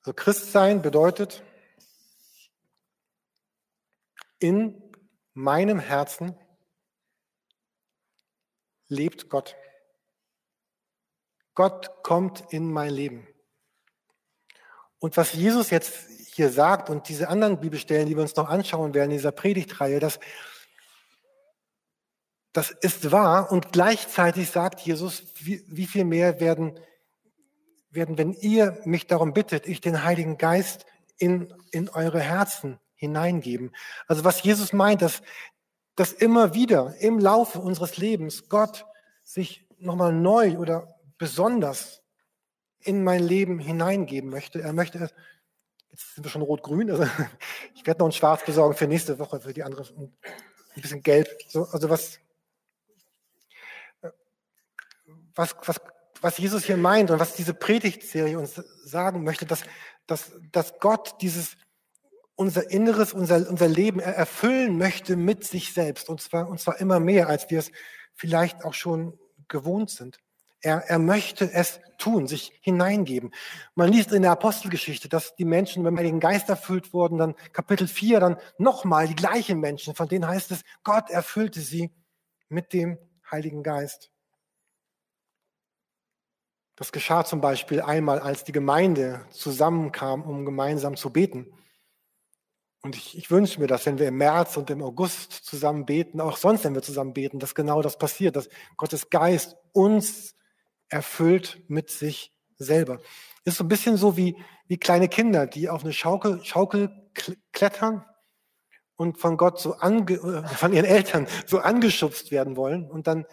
Also 0.00 0.14
Christsein 0.14 0.82
bedeutet, 0.82 1.42
in 4.38 4.80
meinem 5.36 5.78
Herzen 5.78 6.34
lebt 8.88 9.28
Gott. 9.28 9.56
Gott 11.54 12.02
kommt 12.02 12.44
in 12.50 12.72
mein 12.72 12.90
Leben. 12.90 13.26
Und 14.98 15.16
was 15.16 15.32
Jesus 15.32 15.70
jetzt 15.70 15.92
hier 16.32 16.50
sagt 16.50 16.90
und 16.90 17.08
diese 17.08 17.28
anderen 17.28 17.60
Bibelstellen, 17.60 18.06
die 18.06 18.16
wir 18.16 18.22
uns 18.22 18.36
noch 18.36 18.48
anschauen 18.48 18.94
werden 18.94 19.10
in 19.10 19.18
dieser 19.18 19.32
Predigtreihe, 19.32 20.00
das 20.00 20.18
das 22.56 22.70
ist 22.70 23.12
wahr 23.12 23.52
und 23.52 23.72
gleichzeitig 23.72 24.50
sagt 24.50 24.80
Jesus, 24.80 25.24
wie, 25.34 25.62
wie 25.66 25.84
viel 25.84 26.06
mehr 26.06 26.40
werden, 26.40 26.80
werden, 27.90 28.16
wenn 28.16 28.32
ihr 28.32 28.80
mich 28.86 29.06
darum 29.06 29.34
bittet, 29.34 29.66
ich 29.66 29.82
den 29.82 30.04
Heiligen 30.04 30.38
Geist 30.38 30.86
in, 31.18 31.52
in 31.70 31.90
eure 31.90 32.20
Herzen 32.20 32.78
hineingeben. 32.96 33.74
Also 34.08 34.24
was 34.24 34.42
Jesus 34.42 34.72
meint, 34.72 35.02
dass, 35.02 35.22
dass 35.94 36.12
immer 36.12 36.54
wieder 36.54 36.94
im 36.98 37.18
Laufe 37.18 37.60
unseres 37.60 37.96
Lebens 37.96 38.48
Gott 38.48 38.84
sich 39.22 39.66
nochmal 39.78 40.12
neu 40.12 40.58
oder 40.58 40.98
besonders 41.18 42.02
in 42.80 43.04
mein 43.04 43.22
Leben 43.22 43.58
hineingeben 43.58 44.30
möchte. 44.30 44.60
Er 44.60 44.72
möchte 44.72 45.10
Jetzt 45.96 46.14
sind 46.14 46.24
wir 46.24 46.30
schon 46.30 46.42
rot-grün. 46.42 46.90
Also 46.90 47.06
ich 47.74 47.86
werde 47.86 48.00
noch 48.00 48.06
ein 48.08 48.12
Schwarz 48.12 48.44
besorgen 48.44 48.74
für 48.74 48.86
nächste 48.86 49.18
Woche, 49.18 49.40
für 49.40 49.54
die 49.54 49.62
andere. 49.62 49.82
Ein 49.96 50.82
bisschen 50.82 51.02
gelb. 51.02 51.26
So, 51.48 51.64
also 51.64 51.88
was, 51.88 52.20
was, 55.34 55.56
was, 55.64 55.80
was 56.20 56.36
Jesus 56.36 56.64
hier 56.64 56.76
meint 56.76 57.10
und 57.10 57.18
was 57.18 57.34
diese 57.34 57.54
Predigtserie 57.54 58.38
uns 58.38 58.56
sagen 58.84 59.24
möchte, 59.24 59.46
dass, 59.46 59.62
dass, 60.06 60.32
dass 60.52 60.78
Gott 60.80 61.14
dieses 61.22 61.56
unser 62.36 62.70
Inneres, 62.70 63.12
unser, 63.12 63.48
unser 63.48 63.66
Leben 63.66 63.98
erfüllen 63.98 64.78
möchte 64.78 65.16
mit 65.16 65.44
sich 65.44 65.72
selbst. 65.72 66.08
Und 66.08 66.20
zwar, 66.20 66.48
und 66.48 66.60
zwar 66.60 66.78
immer 66.80 67.00
mehr, 67.00 67.28
als 67.28 67.50
wir 67.50 67.58
es 67.58 67.72
vielleicht 68.14 68.64
auch 68.64 68.74
schon 68.74 69.18
gewohnt 69.48 69.90
sind. 69.90 70.18
Er, 70.60 70.84
er 70.88 70.98
möchte 70.98 71.50
es 71.52 71.80
tun, 71.98 72.26
sich 72.26 72.58
hineingeben. 72.60 73.32
Man 73.74 73.90
liest 73.90 74.12
in 74.12 74.22
der 74.22 74.32
Apostelgeschichte, 74.32 75.08
dass 75.08 75.34
die 75.36 75.44
Menschen 75.44 75.82
mit 75.82 75.90
dem 75.90 75.98
Heiligen 75.98 76.20
Geist 76.20 76.48
erfüllt 76.48 76.92
wurden, 76.92 77.18
dann 77.18 77.34
Kapitel 77.52 77.88
4, 77.88 78.20
dann 78.20 78.36
nochmal 78.58 79.08
die 79.08 79.14
gleichen 79.14 79.60
Menschen, 79.60 79.94
von 79.94 80.08
denen 80.08 80.26
heißt 80.26 80.50
es, 80.50 80.62
Gott 80.82 81.10
erfüllte 81.10 81.60
sie 81.60 81.90
mit 82.48 82.72
dem 82.72 82.98
Heiligen 83.30 83.62
Geist. 83.62 84.10
Das 86.74 86.92
geschah 86.92 87.24
zum 87.24 87.40
Beispiel 87.40 87.80
einmal, 87.80 88.18
als 88.18 88.44
die 88.44 88.52
Gemeinde 88.52 89.24
zusammenkam, 89.30 90.22
um 90.22 90.44
gemeinsam 90.44 90.96
zu 90.96 91.10
beten. 91.10 91.46
Und 92.86 92.94
ich, 92.94 93.18
ich 93.18 93.32
wünsche 93.32 93.60
mir 93.60 93.66
das, 93.66 93.84
wenn 93.84 93.98
wir 93.98 94.06
im 94.06 94.16
März 94.16 94.56
und 94.56 94.70
im 94.70 94.80
August 94.80 95.32
zusammen 95.32 95.86
beten, 95.86 96.20
auch 96.20 96.36
sonst, 96.36 96.62
wenn 96.62 96.76
wir 96.76 96.82
zusammen 96.82 97.14
beten, 97.14 97.40
dass 97.40 97.56
genau 97.56 97.82
das 97.82 97.98
passiert, 97.98 98.36
dass 98.36 98.48
Gottes 98.76 99.10
Geist 99.10 99.56
uns 99.72 100.36
erfüllt 100.88 101.64
mit 101.66 101.90
sich 101.90 102.32
selber. 102.58 103.00
Ist 103.42 103.56
so 103.56 103.64
ein 103.64 103.68
bisschen 103.68 103.96
so 103.96 104.16
wie, 104.16 104.36
wie 104.68 104.76
kleine 104.76 105.08
Kinder, 105.08 105.48
die 105.48 105.68
auf 105.68 105.82
eine 105.82 105.92
Schaukel, 105.92 106.44
Schaukel 106.44 106.90
klettern 107.50 108.04
und 108.94 109.18
von 109.18 109.36
Gott 109.36 109.58
so 109.58 109.74
ange, 109.74 110.12
äh, 110.12 110.46
von 110.46 110.72
ihren 110.72 110.84
Eltern 110.84 111.26
so 111.44 111.58
angeschubst 111.58 112.30
werden 112.30 112.56
wollen 112.56 112.88
und 112.88 113.08
dann 113.08 113.26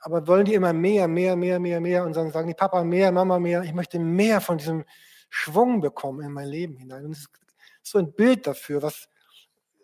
aber 0.00 0.28
wollen 0.28 0.44
die 0.44 0.54
immer 0.54 0.72
mehr, 0.72 1.08
mehr, 1.08 1.34
mehr, 1.34 1.58
mehr, 1.58 1.80
mehr 1.80 2.04
und 2.04 2.14
dann 2.14 2.30
sagen 2.30 2.46
die 2.46 2.54
Papa 2.54 2.84
mehr, 2.84 3.10
Mama 3.10 3.40
mehr, 3.40 3.64
ich 3.64 3.72
möchte 3.72 3.98
mehr 3.98 4.40
von 4.40 4.58
diesem 4.58 4.84
Schwung 5.28 5.80
bekommen 5.80 6.20
in 6.20 6.30
mein 6.30 6.46
Leben 6.46 6.76
hinein. 6.76 7.06
Und 7.06 7.12
es 7.12 7.28
so 7.82 7.98
ein 7.98 8.12
Bild 8.14 8.46
dafür, 8.46 8.82
was, 8.82 9.08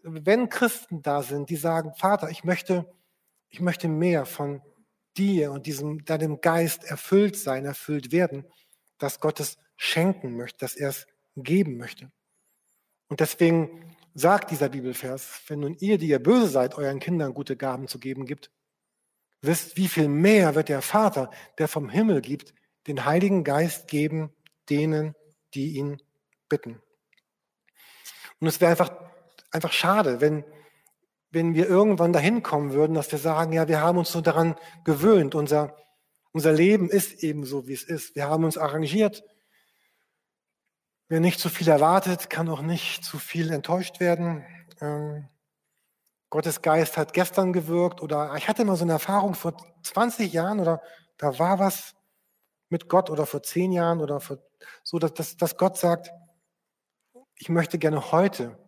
wenn 0.02 0.48
Christen 0.48 1.02
da 1.02 1.22
sind, 1.22 1.50
die 1.50 1.56
sagen, 1.56 1.92
Vater, 1.94 2.30
ich 2.30 2.44
möchte, 2.44 2.86
ich 3.48 3.60
möchte 3.60 3.88
mehr 3.88 4.26
von 4.26 4.62
dir 5.16 5.52
und 5.52 5.66
diesem, 5.66 6.04
deinem 6.04 6.40
Geist 6.40 6.84
erfüllt 6.84 7.36
sein, 7.36 7.64
erfüllt 7.64 8.12
werden, 8.12 8.46
dass 8.98 9.20
Gott 9.20 9.40
es 9.40 9.58
schenken 9.76 10.36
möchte, 10.36 10.58
dass 10.58 10.76
er 10.76 10.90
es 10.90 11.06
geben 11.36 11.76
möchte. 11.76 12.10
Und 13.08 13.20
deswegen 13.20 13.96
sagt 14.14 14.50
dieser 14.50 14.68
Bibelvers, 14.68 15.42
wenn 15.48 15.60
nun 15.60 15.76
ihr, 15.78 15.98
die 15.98 16.08
ihr 16.08 16.18
böse 16.18 16.48
seid, 16.48 16.76
euren 16.76 17.00
Kindern 17.00 17.34
gute 17.34 17.56
Gaben 17.56 17.88
zu 17.88 17.98
geben 17.98 18.26
gibt, 18.26 18.50
wisst, 19.40 19.76
wie 19.76 19.88
viel 19.88 20.08
mehr 20.08 20.54
wird 20.54 20.68
der 20.68 20.82
Vater, 20.82 21.30
der 21.58 21.68
vom 21.68 21.88
Himmel 21.88 22.20
gibt, 22.20 22.54
den 22.86 23.04
Heiligen 23.04 23.44
Geist 23.44 23.88
geben 23.88 24.32
denen, 24.68 25.14
die 25.54 25.76
ihn 25.76 26.02
bitten. 26.48 26.80
Und 28.40 28.46
es 28.46 28.60
wäre 28.60 28.70
einfach, 28.70 28.90
einfach 29.50 29.72
schade, 29.72 30.20
wenn, 30.20 30.44
wenn 31.30 31.54
wir 31.54 31.68
irgendwann 31.68 32.12
dahin 32.12 32.42
kommen 32.42 32.72
würden, 32.72 32.94
dass 32.94 33.10
wir 33.10 33.18
sagen, 33.18 33.52
ja, 33.52 33.68
wir 33.68 33.80
haben 33.80 33.98
uns 33.98 34.12
so 34.12 34.20
daran 34.20 34.56
gewöhnt. 34.84 35.34
Unser, 35.34 35.76
unser 36.32 36.52
Leben 36.52 36.88
ist 36.88 37.22
eben 37.22 37.44
so, 37.44 37.66
wie 37.66 37.74
es 37.74 37.82
ist. 37.82 38.14
Wir 38.14 38.28
haben 38.28 38.44
uns 38.44 38.58
arrangiert. 38.58 39.24
Wer 41.08 41.20
nicht 41.20 41.40
zu 41.40 41.48
viel 41.48 41.68
erwartet, 41.68 42.28
kann 42.30 42.48
auch 42.48 42.62
nicht 42.62 43.04
zu 43.04 43.18
viel 43.18 43.50
enttäuscht 43.50 43.98
werden. 43.98 44.44
Ähm, 44.80 45.28
Gottes 46.30 46.60
Geist 46.60 46.98
hat 46.98 47.14
gestern 47.14 47.54
gewirkt 47.54 48.02
oder 48.02 48.34
ich 48.36 48.48
hatte 48.48 48.64
mal 48.66 48.76
so 48.76 48.84
eine 48.84 48.92
Erfahrung 48.92 49.34
vor 49.34 49.56
20 49.82 50.30
Jahren 50.30 50.60
oder 50.60 50.82
da 51.16 51.38
war 51.38 51.58
was 51.58 51.94
mit 52.68 52.88
Gott 52.88 53.08
oder 53.08 53.24
vor 53.24 53.42
10 53.42 53.72
Jahren 53.72 54.00
oder 54.00 54.20
vor, 54.20 54.38
so, 54.84 54.98
dass, 54.98 55.36
dass 55.36 55.56
Gott 55.56 55.78
sagt, 55.78 56.10
ich 57.38 57.48
möchte 57.48 57.78
gerne 57.78 58.12
heute 58.12 58.58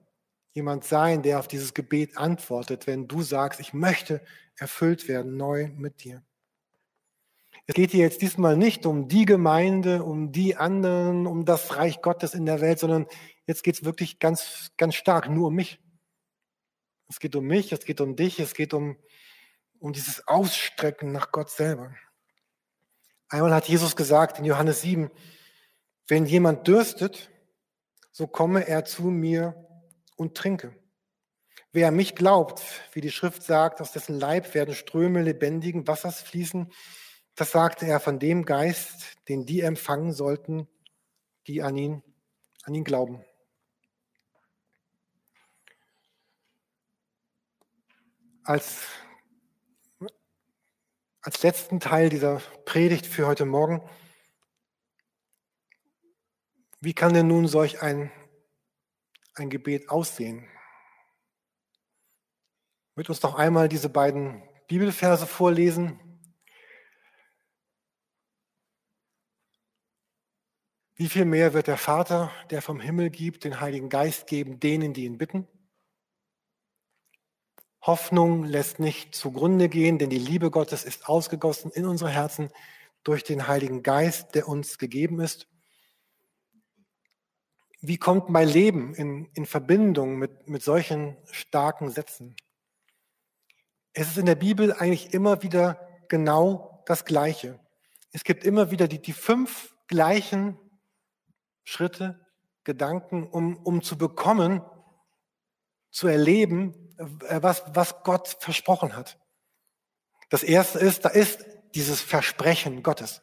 jemand 0.53 0.85
sein, 0.85 1.23
der 1.23 1.39
auf 1.39 1.49
dieses 1.49 1.75
Gebet 1.75 2.17
antwortet, 2.17 2.87
wenn 2.87 3.09
du 3.09 3.23
sagst, 3.23 3.61
ich 3.61 3.73
möchte 3.73 4.23
erfüllt 4.57 5.09
werden, 5.09 5.37
neu 5.37 5.69
mit 5.77 6.05
dir. 6.05 6.23
Es 7.67 7.75
geht 7.75 7.91
hier 7.93 8.01
jetzt 8.01 8.23
diesmal 8.23 8.57
nicht 8.57 8.87
um 8.87 9.09
die 9.09 9.25
Gemeinde, 9.25 10.03
um 10.03 10.33
die 10.33 10.57
anderen, 10.57 11.27
um 11.27 11.45
das 11.45 11.77
Reich 11.77 12.01
Gottes 12.03 12.35
in 12.35 12.47
der 12.47 12.61
Welt, 12.61 12.79
sondern 12.79 13.07
jetzt 13.47 13.63
geht 13.63 13.77
es 13.77 13.85
wirklich 13.85 14.19
ganz, 14.19 14.73
ganz 14.77 14.95
stark 14.95 15.29
nur 15.29 15.49
um 15.49 15.55
mich. 15.55 15.81
Es 17.09 17.19
geht 17.19 17.35
um 17.37 17.45
mich, 17.45 17.73
es 17.73 17.85
geht 17.85 18.01
um 18.01 18.17
dich, 18.17 18.39
es 18.41 18.55
geht 18.55 18.73
um, 18.73 18.97
um 19.79 19.93
dieses 19.93 20.27
Ausstrecken 20.27 21.13
nach 21.13 21.33
Gott 21.33 21.51
selber. 21.51 21.95
Einmal 23.29 23.55
hat 23.55 23.69
Jesus 23.69 23.95
gesagt 23.95 24.39
in 24.39 24.45
Johannes 24.45 24.81
7, 24.83 25.11
wenn 26.09 26.27
jemand 26.27 26.67
dürstet, 26.67 27.31
so 28.13 28.27
komme 28.27 28.67
er 28.67 28.85
zu 28.85 29.05
mir 29.05 29.55
und 30.17 30.37
trinke. 30.37 30.75
Wer 31.73 31.89
an 31.89 31.97
mich 31.97 32.17
glaubt, 32.17 32.63
wie 32.93 33.01
die 33.01 33.13
Schrift 33.13 33.43
sagt, 33.43 33.81
aus 33.81 33.93
dessen 33.93 34.19
Leib 34.19 34.55
werden 34.55 34.75
Ströme 34.75 35.23
lebendigen 35.23 35.87
Wassers 35.87 36.21
fließen, 36.21 36.73
das 37.37 37.53
sagte 37.53 37.87
er 37.87 38.01
von 38.01 38.19
dem 38.19 38.45
Geist, 38.45 39.17
den 39.29 39.47
die 39.47 39.61
empfangen 39.61 40.13
sollten, 40.13 40.69
die 41.47 41.63
an 41.63 41.77
ihn, 41.77 42.03
an 42.65 42.75
ihn 42.75 42.85
glauben. 42.85 43.25
Als, 48.43 48.89
als 51.23 51.43
letzten 51.43 51.79
Teil 51.79 52.09
dieser 52.09 52.43
Predigt 52.65 53.07
für 53.07 53.27
heute 53.27 53.45
Morgen 53.45 53.89
wie 56.81 56.95
kann 56.95 57.13
denn 57.13 57.27
nun 57.27 57.47
solch 57.47 57.83
ein, 57.83 58.11
ein 59.35 59.51
Gebet 59.51 59.91
aussehen? 59.91 60.49
Mit 62.95 63.09
uns 63.11 63.23
noch 63.23 63.35
einmal 63.35 63.69
diese 63.69 63.91
beiden 63.91 64.43
Bibelverse 64.67 65.27
vorlesen. 65.27 66.01
Wie 70.95 71.09
viel 71.09 71.27
mehr 71.27 71.53
wird 71.53 71.67
der 71.67 71.77
Vater, 71.77 72.31
der 72.51 72.63
vom 72.63 72.81
Himmel 72.81 73.11
gibt, 73.11 73.45
den 73.45 73.61
Heiligen 73.61 73.89
Geist 73.91 74.27
geben, 74.27 74.59
denen, 74.59 74.95
die 74.95 75.05
ihn 75.05 75.19
bitten? 75.19 75.47
Hoffnung 77.83 78.45
lässt 78.45 78.79
nicht 78.79 79.15
zugrunde 79.15 79.69
gehen, 79.69 79.99
denn 79.99 80.11
die 80.11 80.19
Liebe 80.19 80.51
Gottes 80.51 80.85
ist 80.85 81.09
ausgegossen 81.09 81.71
in 81.71 81.87
unsere 81.87 82.11
Herzen 82.11 82.51
durch 83.03 83.25
den 83.25 83.49
Heiligen 83.49 83.83
Geist, 83.83 84.35
der 84.35 84.49
uns 84.49 84.77
gegeben 84.77 85.21
ist 85.21 85.51
wie 87.81 87.97
kommt 87.97 88.29
mein 88.29 88.49
Leben 88.49 88.95
in, 88.95 89.27
in 89.35 89.47
Verbindung 89.47 90.17
mit, 90.17 90.49
mit 90.49 90.63
solchen 90.63 91.17
starken 91.31 91.91
Sätzen? 91.91 92.37
Es 93.93 94.09
ist 94.09 94.19
in 94.19 94.27
der 94.27 94.35
Bibel 94.35 94.73
eigentlich 94.73 95.15
immer 95.15 95.43
wieder 95.43 95.89
genau 96.09 96.83
das 96.87 97.05
Gleiche. 97.05 97.59
Es 98.13 98.25
gibt 98.25 98.45
immer 98.45 98.71
wieder 98.71 98.87
die, 98.87 99.01
die 99.01 99.13
fünf 99.13 99.75
gleichen 99.87 100.59
Schritte, 101.65 102.27
Gedanken, 102.65 103.27
um, 103.27 103.57
um 103.57 103.83
zu 103.83 103.97
bekommen, 103.97 104.63
zu 105.91 106.09
erleben, 106.09 106.95
äh, 106.99 107.43
was, 107.43 107.65
was 107.75 108.03
Gott 108.03 108.29
versprochen 108.41 108.95
hat. 108.95 109.19
Das 110.29 110.43
erste 110.43 110.79
ist, 110.79 111.05
da 111.05 111.09
ist 111.09 111.45
dieses 111.75 112.01
Versprechen 112.01 112.83
Gottes. 112.83 113.23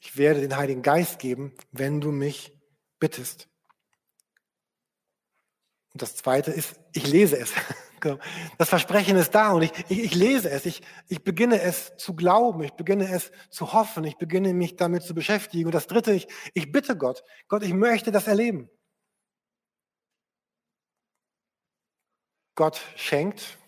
Ich 0.00 0.16
werde 0.16 0.40
den 0.40 0.56
Heiligen 0.56 0.82
Geist 0.82 1.18
geben, 1.18 1.54
wenn 1.72 2.00
du 2.00 2.10
mich 2.10 2.52
bittest. 2.98 3.48
Und 5.92 6.02
das 6.02 6.16
Zweite 6.16 6.50
ist, 6.50 6.80
ich 6.92 7.06
lese 7.06 7.38
es. 7.38 7.52
Genau. 8.00 8.18
Das 8.56 8.70
Versprechen 8.70 9.18
ist 9.18 9.34
da 9.34 9.52
und 9.52 9.60
ich, 9.60 9.72
ich, 9.90 10.02
ich, 10.02 10.14
lese 10.14 10.48
es. 10.48 10.64
Ich, 10.64 10.80
ich 11.08 11.22
beginne 11.22 11.60
es 11.60 11.94
zu 11.98 12.16
glauben. 12.16 12.62
Ich 12.62 12.72
beginne 12.72 13.12
es 13.12 13.30
zu 13.50 13.74
hoffen. 13.74 14.04
Ich 14.04 14.16
beginne 14.16 14.54
mich 14.54 14.76
damit 14.76 15.02
zu 15.02 15.14
beschäftigen. 15.14 15.66
Und 15.66 15.74
das 15.74 15.86
Dritte, 15.86 16.14
ich, 16.14 16.26
ich 16.54 16.72
bitte 16.72 16.96
Gott. 16.96 17.22
Gott, 17.48 17.62
ich 17.62 17.74
möchte 17.74 18.10
das 18.10 18.26
erleben. 18.26 18.70
Gott 22.54 22.80
schenkt 22.96 23.58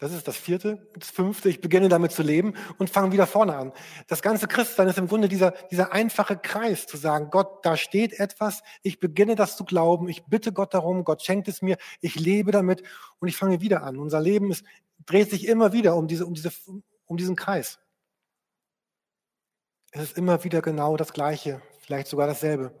das 0.00 0.12
ist 0.12 0.26
das 0.26 0.38
vierte. 0.38 0.88
Das 0.94 1.10
fünfte, 1.10 1.50
ich 1.50 1.60
beginne 1.60 1.90
damit 1.90 2.10
zu 2.12 2.22
leben 2.22 2.54
und 2.78 2.88
fange 2.88 3.12
wieder 3.12 3.26
vorne 3.26 3.54
an. 3.54 3.72
Das 4.08 4.22
ganze 4.22 4.48
Christsein 4.48 4.88
ist 4.88 4.96
im 4.96 5.08
Grunde 5.08 5.28
dieser, 5.28 5.50
dieser 5.70 5.92
einfache 5.92 6.38
Kreis, 6.38 6.86
zu 6.86 6.96
sagen, 6.96 7.28
Gott, 7.30 7.66
da 7.66 7.76
steht 7.76 8.18
etwas, 8.18 8.62
ich 8.82 8.98
beginne 8.98 9.36
das 9.36 9.58
zu 9.58 9.64
glauben, 9.64 10.08
ich 10.08 10.24
bitte 10.24 10.54
Gott 10.54 10.72
darum, 10.72 11.04
Gott 11.04 11.22
schenkt 11.22 11.48
es 11.48 11.60
mir, 11.60 11.76
ich 12.00 12.14
lebe 12.14 12.50
damit 12.50 12.82
und 13.18 13.28
ich 13.28 13.36
fange 13.36 13.60
wieder 13.60 13.82
an. 13.82 13.98
Unser 13.98 14.22
Leben 14.22 14.50
ist, 14.50 14.64
dreht 15.04 15.28
sich 15.28 15.46
immer 15.46 15.74
wieder 15.74 15.94
um, 15.96 16.08
diese, 16.08 16.24
um, 16.24 16.32
diese, 16.32 16.50
um 17.04 17.18
diesen 17.18 17.36
Kreis. 17.36 17.78
Es 19.90 20.02
ist 20.02 20.16
immer 20.16 20.44
wieder 20.44 20.62
genau 20.62 20.96
das 20.96 21.12
Gleiche, 21.12 21.60
vielleicht 21.80 22.08
sogar 22.08 22.26
dasselbe. 22.26 22.72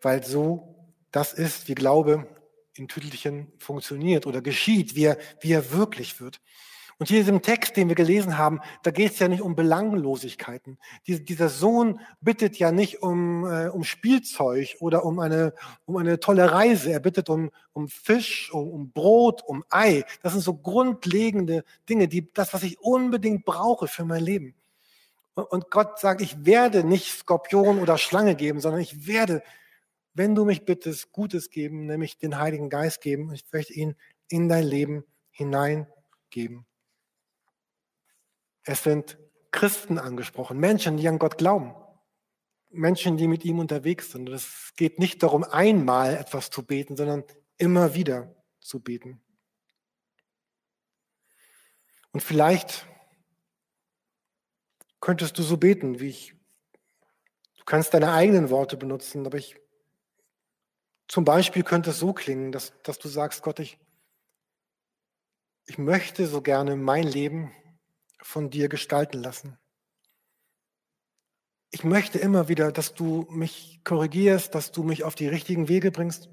weil 0.00 0.24
so 0.24 0.74
das 1.12 1.32
ist, 1.32 1.68
wie 1.68 1.76
Glaube 1.76 2.26
in 2.74 2.88
Tüdelchen 2.88 3.52
funktioniert 3.58 4.26
oder 4.26 4.40
geschieht, 4.40 4.94
wie 4.94 5.04
er, 5.04 5.18
wie 5.40 5.52
er 5.52 5.72
wirklich 5.72 6.20
wird. 6.20 6.40
Und 6.98 7.08
hier 7.08 7.18
in 7.18 7.24
diesem 7.24 7.42
Text, 7.42 7.76
den 7.76 7.88
wir 7.88 7.96
gelesen 7.96 8.38
haben, 8.38 8.60
da 8.84 8.92
geht 8.92 9.12
es 9.12 9.18
ja 9.18 9.26
nicht 9.26 9.42
um 9.42 9.56
Belanglosigkeiten. 9.56 10.78
Dies, 11.06 11.24
dieser 11.24 11.48
Sohn 11.48 11.98
bittet 12.20 12.58
ja 12.58 12.70
nicht 12.70 13.02
um, 13.02 13.44
äh, 13.44 13.68
um 13.68 13.82
Spielzeug 13.82 14.76
oder 14.78 15.04
um 15.04 15.18
eine, 15.18 15.52
um 15.84 15.96
eine 15.96 16.20
tolle 16.20 16.52
Reise. 16.52 16.92
Er 16.92 17.00
bittet 17.00 17.28
um, 17.28 17.50
um 17.72 17.88
Fisch, 17.88 18.52
um, 18.52 18.70
um 18.70 18.92
Brot, 18.92 19.42
um 19.44 19.64
Ei. 19.68 20.04
Das 20.22 20.32
sind 20.32 20.42
so 20.42 20.54
grundlegende 20.54 21.64
Dinge, 21.88 22.06
die, 22.06 22.32
das, 22.32 22.54
was 22.54 22.62
ich 22.62 22.78
unbedingt 22.80 23.44
brauche 23.44 23.88
für 23.88 24.04
mein 24.04 24.22
Leben. 24.22 24.54
Und 25.34 25.70
Gott 25.70 25.98
sagt, 25.98 26.20
ich 26.20 26.44
werde 26.44 26.84
nicht 26.84 27.08
Skorpion 27.08 27.80
oder 27.80 27.96
Schlange 27.96 28.36
geben, 28.36 28.60
sondern 28.60 28.82
ich 28.82 29.06
werde, 29.06 29.42
wenn 30.14 30.34
du 30.34 30.44
mich 30.44 30.64
bittest, 30.64 31.12
Gutes 31.12 31.50
geben, 31.50 31.86
nämlich 31.86 32.18
den 32.18 32.38
Heiligen 32.38 32.68
Geist 32.68 33.00
geben. 33.00 33.32
Ich 33.32 33.44
möchte 33.52 33.72
ihn 33.72 33.96
in 34.28 34.48
dein 34.48 34.64
Leben 34.64 35.04
hineingeben. 35.30 36.66
Es 38.64 38.82
sind 38.82 39.18
Christen 39.50 39.98
angesprochen, 39.98 40.58
Menschen, 40.58 40.96
die 40.96 41.08
an 41.08 41.18
Gott 41.18 41.38
glauben, 41.38 41.74
Menschen, 42.70 43.16
die 43.16 43.28
mit 43.28 43.44
ihm 43.44 43.58
unterwegs 43.58 44.12
sind. 44.12 44.28
es 44.28 44.72
geht 44.76 44.98
nicht 44.98 45.22
darum, 45.22 45.44
einmal 45.44 46.14
etwas 46.16 46.50
zu 46.50 46.64
beten, 46.64 46.96
sondern 46.96 47.24
immer 47.58 47.94
wieder 47.94 48.34
zu 48.60 48.80
beten. 48.80 49.20
Und 52.12 52.22
vielleicht 52.22 52.86
könntest 55.00 55.36
du 55.38 55.42
so 55.42 55.56
beten, 55.56 56.00
wie 56.00 56.08
ich. 56.08 56.34
Du 57.58 57.64
kannst 57.64 57.94
deine 57.94 58.12
eigenen 58.12 58.50
Worte 58.50 58.76
benutzen, 58.76 59.26
aber 59.26 59.38
ich 59.38 59.56
zum 61.12 61.26
Beispiel 61.26 61.62
könnte 61.62 61.90
es 61.90 61.98
so 61.98 62.14
klingen, 62.14 62.52
dass, 62.52 62.72
dass 62.84 62.98
du 62.98 63.06
sagst, 63.06 63.42
Gott, 63.42 63.58
ich, 63.58 63.78
ich 65.66 65.76
möchte 65.76 66.26
so 66.26 66.40
gerne 66.40 66.74
mein 66.74 67.02
Leben 67.02 67.52
von 68.22 68.48
dir 68.48 68.70
gestalten 68.70 69.22
lassen. 69.22 69.58
Ich 71.70 71.84
möchte 71.84 72.18
immer 72.18 72.48
wieder, 72.48 72.72
dass 72.72 72.94
du 72.94 73.26
mich 73.28 73.82
korrigierst, 73.84 74.54
dass 74.54 74.72
du 74.72 74.84
mich 74.84 75.04
auf 75.04 75.14
die 75.14 75.28
richtigen 75.28 75.68
Wege 75.68 75.92
bringst. 75.92 76.30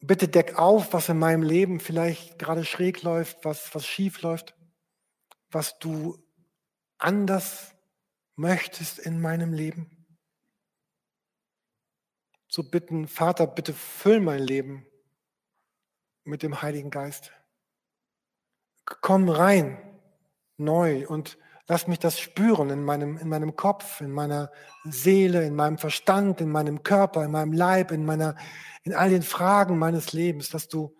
Bitte 0.00 0.28
deck 0.28 0.58
auf, 0.58 0.92
was 0.92 1.08
in 1.08 1.18
meinem 1.18 1.42
Leben 1.42 1.80
vielleicht 1.80 2.38
gerade 2.38 2.66
schräg 2.66 3.02
läuft, 3.02 3.42
was, 3.42 3.74
was 3.74 3.86
schief 3.86 4.20
läuft, 4.20 4.54
was 5.50 5.78
du 5.78 6.22
anders 6.98 7.74
möchtest 8.36 8.98
in 8.98 9.18
meinem 9.18 9.54
Leben. 9.54 9.97
So 12.48 12.62
bitten, 12.62 13.06
Vater, 13.06 13.46
bitte 13.46 13.74
füll 13.74 14.20
mein 14.20 14.42
Leben 14.42 14.86
mit 16.24 16.42
dem 16.42 16.62
Heiligen 16.62 16.90
Geist. 16.90 17.30
Komm 18.84 19.28
rein 19.28 19.78
neu 20.56 21.06
und 21.06 21.38
lass 21.66 21.86
mich 21.86 21.98
das 21.98 22.18
spüren 22.18 22.70
in 22.70 22.82
meinem, 22.82 23.18
in 23.18 23.28
meinem 23.28 23.54
Kopf, 23.54 24.00
in 24.00 24.10
meiner 24.10 24.50
Seele, 24.84 25.44
in 25.44 25.54
meinem 25.54 25.76
Verstand, 25.76 26.40
in 26.40 26.50
meinem 26.50 26.82
Körper, 26.82 27.22
in 27.22 27.30
meinem 27.30 27.52
Leib, 27.52 27.92
in 27.92 28.06
meiner, 28.06 28.34
in 28.82 28.94
all 28.94 29.10
den 29.10 29.22
Fragen 29.22 29.78
meines 29.78 30.14
Lebens, 30.14 30.48
dass 30.48 30.68
du, 30.68 30.96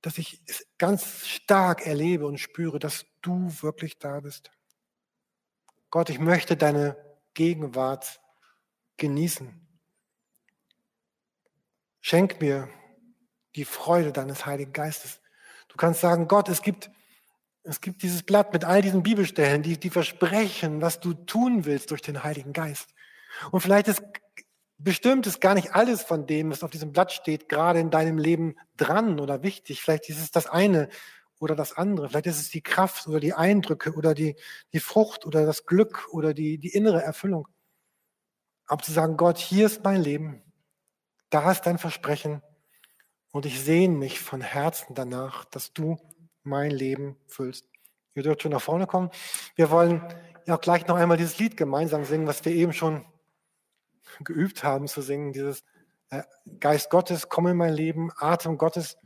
dass 0.00 0.16
ich 0.16 0.40
es 0.46 0.64
ganz 0.78 1.26
stark 1.26 1.84
erlebe 1.84 2.26
und 2.26 2.38
spüre, 2.38 2.78
dass 2.78 3.04
du 3.20 3.52
wirklich 3.60 3.98
da 3.98 4.20
bist. 4.20 4.52
Gott, 5.90 6.08
ich 6.08 6.20
möchte 6.20 6.56
deine 6.56 6.96
Gegenwart 7.34 8.20
genießen. 8.96 9.61
Schenk 12.02 12.40
mir 12.40 12.68
die 13.56 13.64
Freude 13.64 14.12
deines 14.12 14.44
Heiligen 14.44 14.74
Geistes. 14.74 15.20
Du 15.68 15.76
kannst 15.76 16.02
sagen, 16.02 16.28
Gott, 16.28 16.50
es 16.50 16.60
gibt 16.60 16.90
es 17.64 17.80
gibt 17.80 18.02
dieses 18.02 18.24
Blatt 18.24 18.52
mit 18.52 18.64
all 18.64 18.82
diesen 18.82 19.04
Bibelstellen, 19.04 19.62
die, 19.62 19.78
die 19.78 19.90
versprechen, 19.90 20.82
was 20.82 20.98
du 20.98 21.14
tun 21.14 21.64
willst 21.64 21.92
durch 21.92 22.02
den 22.02 22.24
Heiligen 22.24 22.52
Geist. 22.52 22.90
Und 23.52 23.60
vielleicht 23.60 23.88
ist 23.88 24.02
bestimmt 24.78 25.28
ist 25.28 25.40
gar 25.40 25.54
nicht 25.54 25.74
alles 25.74 26.02
von 26.02 26.26
dem, 26.26 26.50
was 26.50 26.64
auf 26.64 26.72
diesem 26.72 26.90
Blatt 26.90 27.12
steht, 27.12 27.48
gerade 27.48 27.78
in 27.78 27.90
deinem 27.90 28.18
Leben 28.18 28.56
dran 28.76 29.20
oder 29.20 29.44
wichtig. 29.44 29.80
Vielleicht 29.80 30.08
ist 30.08 30.20
es 30.20 30.32
das 30.32 30.48
eine 30.48 30.88
oder 31.38 31.54
das 31.54 31.76
andere. 31.76 32.08
Vielleicht 32.08 32.26
ist 32.26 32.40
es 32.40 32.50
die 32.50 32.62
Kraft 32.62 33.06
oder 33.06 33.20
die 33.20 33.34
Eindrücke 33.34 33.92
oder 33.92 34.12
die, 34.12 34.34
die 34.72 34.80
Frucht 34.80 35.24
oder 35.24 35.46
das 35.46 35.64
Glück 35.66 36.08
oder 36.10 36.34
die, 36.34 36.58
die 36.58 36.70
innere 36.70 37.02
Erfüllung. 37.02 37.46
Aber 38.66 38.82
zu 38.82 38.90
sagen, 38.90 39.16
Gott, 39.16 39.38
hier 39.38 39.66
ist 39.66 39.84
mein 39.84 40.02
Leben, 40.02 40.42
da 41.32 41.50
ist 41.50 41.62
dein 41.62 41.78
Versprechen 41.78 42.42
und 43.30 43.46
ich 43.46 43.60
sehne 43.60 43.96
mich 43.96 44.20
von 44.20 44.42
Herzen 44.42 44.94
danach, 44.94 45.46
dass 45.46 45.72
du 45.72 45.96
mein 46.42 46.70
Leben 46.70 47.16
füllst. 47.26 47.66
Ihr 48.14 48.22
dürft 48.22 48.42
schon 48.42 48.52
nach 48.52 48.60
vorne 48.60 48.86
kommen. 48.86 49.10
Wir 49.56 49.70
wollen 49.70 50.02
ja 50.46 50.56
gleich 50.56 50.86
noch 50.86 50.96
einmal 50.96 51.16
dieses 51.16 51.38
Lied 51.38 51.56
gemeinsam 51.56 52.04
singen, 52.04 52.26
was 52.26 52.44
wir 52.44 52.52
eben 52.52 52.74
schon 52.74 53.06
geübt 54.20 54.62
haben 54.62 54.86
zu 54.88 55.00
singen. 55.00 55.32
Dieses 55.32 55.64
äh, 56.10 56.22
Geist 56.60 56.90
Gottes, 56.90 57.30
komm 57.30 57.46
in 57.46 57.56
mein 57.56 57.72
Leben, 57.72 58.10
Atem 58.18 58.58
Gottes, 58.58 58.98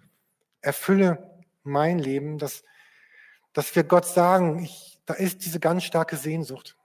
erfülle 0.61 1.45
mein 1.63 2.01
Leben, 2.01 2.39
dass, 2.39 2.65
dass 3.53 3.77
wir 3.77 3.85
Gott 3.85 4.07
sagen, 4.07 4.65
ich, 4.65 5.01
da 5.07 5.15
ist 5.15 5.45
diese 5.45 5.61
ganz 5.61 5.85
starke 5.85 6.17
Sehnsucht. 6.17 6.77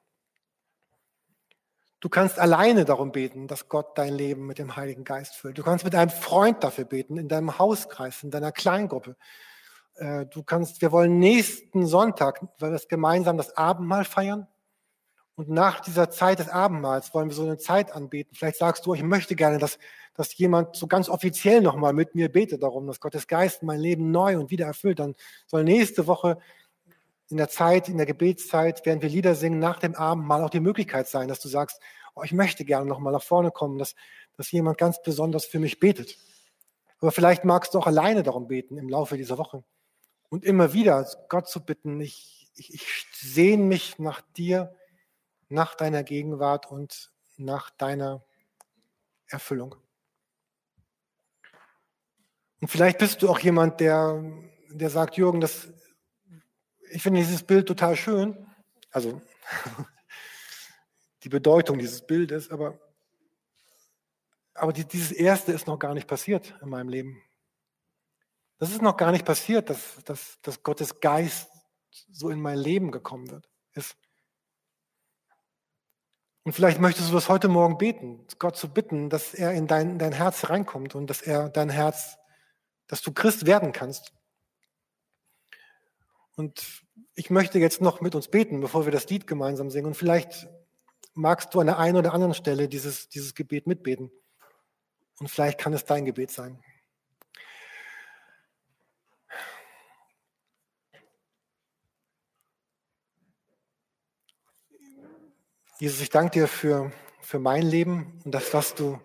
Du 2.01 2.09
kannst 2.09 2.39
alleine 2.39 2.83
darum 2.83 3.11
beten, 3.11 3.47
dass 3.47 3.69
Gott 3.69 3.95
dein 3.95 4.15
Leben 4.15 4.47
mit 4.47 4.57
dem 4.57 4.75
Heiligen 4.75 5.03
Geist 5.03 5.35
füllt. 5.35 5.59
Du 5.59 5.63
kannst 5.63 5.85
mit 5.85 5.93
einem 5.93 6.09
Freund 6.09 6.63
dafür 6.63 6.85
beten, 6.85 7.17
in 7.17 7.27
deinem 7.27 7.59
Hauskreis, 7.59 8.23
in 8.23 8.31
deiner 8.31 8.51
Kleingruppe. 8.51 9.15
Äh, 9.95 10.25
du 10.25 10.41
kannst, 10.41 10.81
wir 10.81 10.91
wollen 10.91 11.19
nächsten 11.19 11.85
Sonntag, 11.85 12.41
weil 12.57 12.69
wir 12.69 12.73
das 12.73 12.87
gemeinsam 12.87 13.37
das 13.37 13.55
Abendmahl 13.55 14.03
feiern. 14.03 14.47
Und 15.35 15.49
nach 15.49 15.79
dieser 15.79 16.09
Zeit 16.09 16.39
des 16.39 16.49
Abendmahls 16.49 17.13
wollen 17.13 17.29
wir 17.29 17.35
so 17.35 17.43
eine 17.43 17.59
Zeit 17.59 17.91
anbeten. 17.91 18.35
Vielleicht 18.35 18.57
sagst 18.57 18.87
du, 18.87 18.95
ich 18.95 19.03
möchte 19.03 19.35
gerne, 19.35 19.59
dass, 19.59 19.77
dass 20.15 20.35
jemand 20.35 20.75
so 20.75 20.87
ganz 20.87 21.07
offiziell 21.07 21.61
nochmal 21.61 21.93
mit 21.93 22.15
mir 22.15 22.31
betet 22.31 22.63
darum, 22.63 22.87
dass 22.87 22.99
Gottes 22.99 23.27
Geist 23.27 23.61
mein 23.61 23.79
Leben 23.79 24.09
neu 24.09 24.39
und 24.39 24.49
wieder 24.49 24.65
erfüllt. 24.65 24.97
Dann 24.97 25.13
soll 25.45 25.63
nächste 25.63 26.07
Woche 26.07 26.39
in 27.31 27.37
der 27.37 27.49
Zeit, 27.49 27.89
in 27.89 27.97
der 27.97 28.05
Gebetszeit, 28.05 28.85
während 28.85 29.01
wir 29.01 29.09
Lieder 29.09 29.35
singen, 29.35 29.59
nach 29.59 29.79
dem 29.79 29.95
Abendmahl 29.95 30.43
auch 30.43 30.49
die 30.49 30.59
Möglichkeit 30.59 31.07
sein, 31.07 31.27
dass 31.27 31.39
du 31.39 31.47
sagst, 31.47 31.81
oh, 32.15 32.23
ich 32.23 32.33
möchte 32.33 32.65
gerne 32.65 32.85
nochmal 32.85 33.13
nach 33.13 33.23
vorne 33.23 33.51
kommen, 33.51 33.77
dass, 33.77 33.95
dass 34.37 34.51
jemand 34.51 34.77
ganz 34.77 35.01
besonders 35.01 35.45
für 35.45 35.59
mich 35.59 35.79
betet. 35.79 36.17
Aber 36.99 37.11
vielleicht 37.11 37.45
magst 37.45 37.73
du 37.73 37.79
auch 37.79 37.87
alleine 37.87 38.23
darum 38.23 38.47
beten 38.47 38.77
im 38.77 38.89
Laufe 38.89 39.17
dieser 39.17 39.37
Woche 39.37 39.63
und 40.29 40.45
immer 40.45 40.73
wieder 40.73 41.07
Gott 41.29 41.49
zu 41.49 41.63
bitten, 41.65 41.99
ich, 41.99 42.51
ich, 42.55 42.73
ich 42.73 43.05
sehne 43.13 43.63
mich 43.63 43.99
nach 43.99 44.21
dir, 44.37 44.75
nach 45.49 45.75
deiner 45.75 46.03
Gegenwart 46.03 46.71
und 46.71 47.11
nach 47.37 47.69
deiner 47.71 48.23
Erfüllung. 49.27 49.75
Und 52.61 52.67
vielleicht 52.67 52.99
bist 52.99 53.21
du 53.21 53.29
auch 53.29 53.39
jemand, 53.39 53.79
der, 53.79 54.23
der 54.69 54.89
sagt, 54.89 55.17
Jürgen, 55.17 55.41
das, 55.41 55.69
ich 56.91 57.01
finde 57.01 57.21
dieses 57.21 57.43
Bild 57.43 57.67
total 57.67 57.95
schön. 57.95 58.47
Also 58.91 59.21
die 61.23 61.29
Bedeutung 61.29 61.77
dieses 61.77 62.05
Bildes, 62.05 62.49
aber, 62.49 62.79
aber 64.53 64.73
dieses 64.73 65.11
Erste 65.11 65.51
ist 65.51 65.67
noch 65.67 65.79
gar 65.79 65.93
nicht 65.93 66.07
passiert 66.07 66.53
in 66.61 66.69
meinem 66.69 66.89
Leben. 66.89 67.21
Das 68.57 68.71
ist 68.71 68.81
noch 68.81 68.97
gar 68.97 69.11
nicht 69.11 69.25
passiert, 69.25 69.69
dass, 69.69 69.97
dass, 70.05 70.39
dass 70.41 70.61
Gottes 70.61 70.99
Geist 70.99 71.49
so 72.11 72.29
in 72.29 72.39
mein 72.39 72.57
Leben 72.57 72.91
gekommen 72.91 73.31
wird. 73.31 73.49
Ist. 73.73 73.95
Und 76.43 76.53
vielleicht 76.53 76.79
möchtest 76.79 77.09
du 77.09 77.13
das 77.13 77.29
heute 77.29 77.47
Morgen 77.47 77.77
beten, 77.77 78.25
Gott 78.37 78.57
zu 78.57 78.71
bitten, 78.71 79.09
dass 79.09 79.33
er 79.33 79.53
in 79.53 79.67
dein, 79.67 79.97
dein 79.97 80.11
Herz 80.11 80.49
reinkommt 80.49 80.95
und 80.95 81.07
dass 81.07 81.21
er 81.21 81.49
dein 81.49 81.69
Herz, 81.69 82.17
dass 82.87 83.01
du 83.01 83.11
Christ 83.13 83.45
werden 83.45 83.71
kannst. 83.71 84.13
Und 86.41 86.81
ich 87.13 87.29
möchte 87.29 87.59
jetzt 87.59 87.81
noch 87.81 88.01
mit 88.01 88.15
uns 88.15 88.27
beten, 88.27 88.61
bevor 88.61 88.85
wir 88.85 88.91
das 88.91 89.07
Lied 89.07 89.27
gemeinsam 89.27 89.69
singen. 89.69 89.85
Und 89.85 89.93
vielleicht 89.93 90.47
magst 91.13 91.53
du 91.53 91.59
an 91.59 91.67
der 91.67 91.77
einen 91.77 91.97
oder 91.97 92.15
anderen 92.15 92.33
Stelle 92.33 92.67
dieses, 92.67 93.09
dieses 93.09 93.35
Gebet 93.35 93.67
mitbeten. 93.67 94.09
Und 95.19 95.29
vielleicht 95.29 95.59
kann 95.59 95.71
es 95.73 95.85
dein 95.85 96.03
Gebet 96.03 96.31
sein. 96.31 96.59
Jesus, 105.77 106.01
ich 106.01 106.09
danke 106.09 106.31
dir 106.31 106.47
für, 106.47 106.91
für 107.21 107.37
mein 107.37 107.61
Leben 107.61 108.19
und 108.25 108.31
das, 108.31 108.51
was 108.55 108.73
du, 108.73 108.99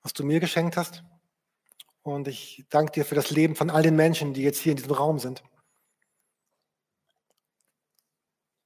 was 0.00 0.14
du 0.14 0.24
mir 0.24 0.40
geschenkt 0.40 0.78
hast. 0.78 1.04
Und 2.02 2.26
ich 2.26 2.64
danke 2.70 2.92
dir 2.92 3.04
für 3.04 3.16
das 3.16 3.30
Leben 3.30 3.54
von 3.54 3.68
all 3.68 3.82
den 3.82 3.96
Menschen, 3.96 4.32
die 4.32 4.42
jetzt 4.42 4.60
hier 4.60 4.72
in 4.72 4.78
diesem 4.78 4.92
Raum 4.92 5.18
sind. 5.18 5.42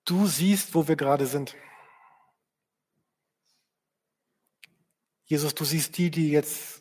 Du 0.09 0.27
siehst, 0.27 0.75
wo 0.75 0.89
wir 0.89 0.97
gerade 0.97 1.27
sind. 1.27 1.55
Jesus, 5.27 5.55
du 5.55 5.67
siehst 5.67 5.99
die, 5.99 6.11
die 6.11 6.31
jetzt 6.31 6.81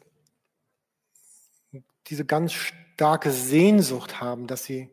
diese 2.05 2.23
ganz 2.23 2.53
starke 2.53 3.33
Sehnsucht 3.33 4.21
haben, 4.21 4.47
dass 4.47 4.63
sie, 4.63 4.89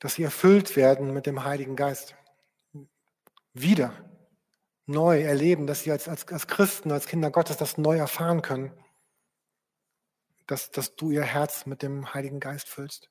dass 0.00 0.14
sie 0.14 0.24
erfüllt 0.24 0.74
werden 0.74 1.14
mit 1.14 1.26
dem 1.26 1.44
Heiligen 1.44 1.76
Geist. 1.76 2.16
Wieder 3.52 3.94
neu 4.86 5.22
erleben, 5.22 5.68
dass 5.68 5.82
sie 5.82 5.92
als, 5.92 6.08
als, 6.08 6.26
als 6.26 6.48
Christen, 6.48 6.90
als 6.90 7.06
Kinder 7.06 7.30
Gottes 7.30 7.58
das 7.58 7.78
neu 7.78 7.98
erfahren 7.98 8.42
können, 8.42 8.72
dass, 10.48 10.72
dass 10.72 10.96
du 10.96 11.12
ihr 11.12 11.22
Herz 11.22 11.64
mit 11.64 11.80
dem 11.82 12.12
Heiligen 12.12 12.40
Geist 12.40 12.68
füllst. 12.68 13.08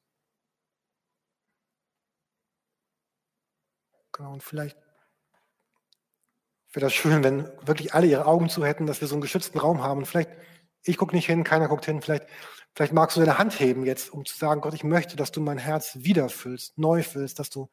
Genau, 4.12 4.34
und 4.34 4.43
vielleicht 4.43 4.78
wäre 6.74 6.86
das 6.86 6.93
schön, 6.93 7.24
wenn 7.24 7.45
wirklich 7.65 7.93
alle 7.93 8.08
ihre 8.08 8.26
Augen 8.26 8.50
zu 8.50 8.65
hätten, 8.65 8.88
dass 8.88 9.02
wir 9.02 9.08
so 9.08 9.15
einen 9.15 9.21
geschützten 9.21 9.60
Raum 9.60 9.84
haben. 9.84 10.00
Und 10.00 10.06
vielleicht, 10.06 10.30
ich 10.84 10.97
gucke 10.97 11.15
nicht 11.15 11.26
hin, 11.26 11.43
keiner 11.43 11.67
guckt 11.67 11.86
hin, 11.86 12.02
vielleicht, 12.02 12.26
vielleicht 12.74 12.93
magst 12.93 13.17
du 13.17 13.21
deine 13.21 13.38
Hand 13.38 13.60
heben 13.60 13.86
jetzt, 13.86 14.12
um 14.12 14.26
zu 14.26 14.38
sagen, 14.38 14.62
Gott, 14.62 14.74
ich 14.74 14.84
möchte, 14.84 15.15
dass 15.15 15.32
du 15.32 15.41
mein 15.41 15.58
Herz 15.58 15.97
wieder 16.00 16.30
füllst, 16.30 16.78
neu 16.78 17.04
füllst, 17.04 17.39
dass 17.39 17.50
du 17.50 17.69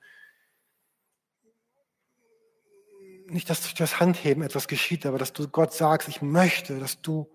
nicht, 3.30 3.50
dass 3.50 3.60
durch 3.60 3.74
das 3.74 4.00
Handheben 4.00 4.42
etwas 4.42 4.68
geschieht, 4.68 5.04
aber 5.04 5.18
dass 5.18 5.32
du 5.32 5.48
Gott 5.48 5.74
sagst, 5.74 6.08
ich 6.08 6.22
möchte, 6.22 6.78
dass 6.78 7.02
du 7.02 7.30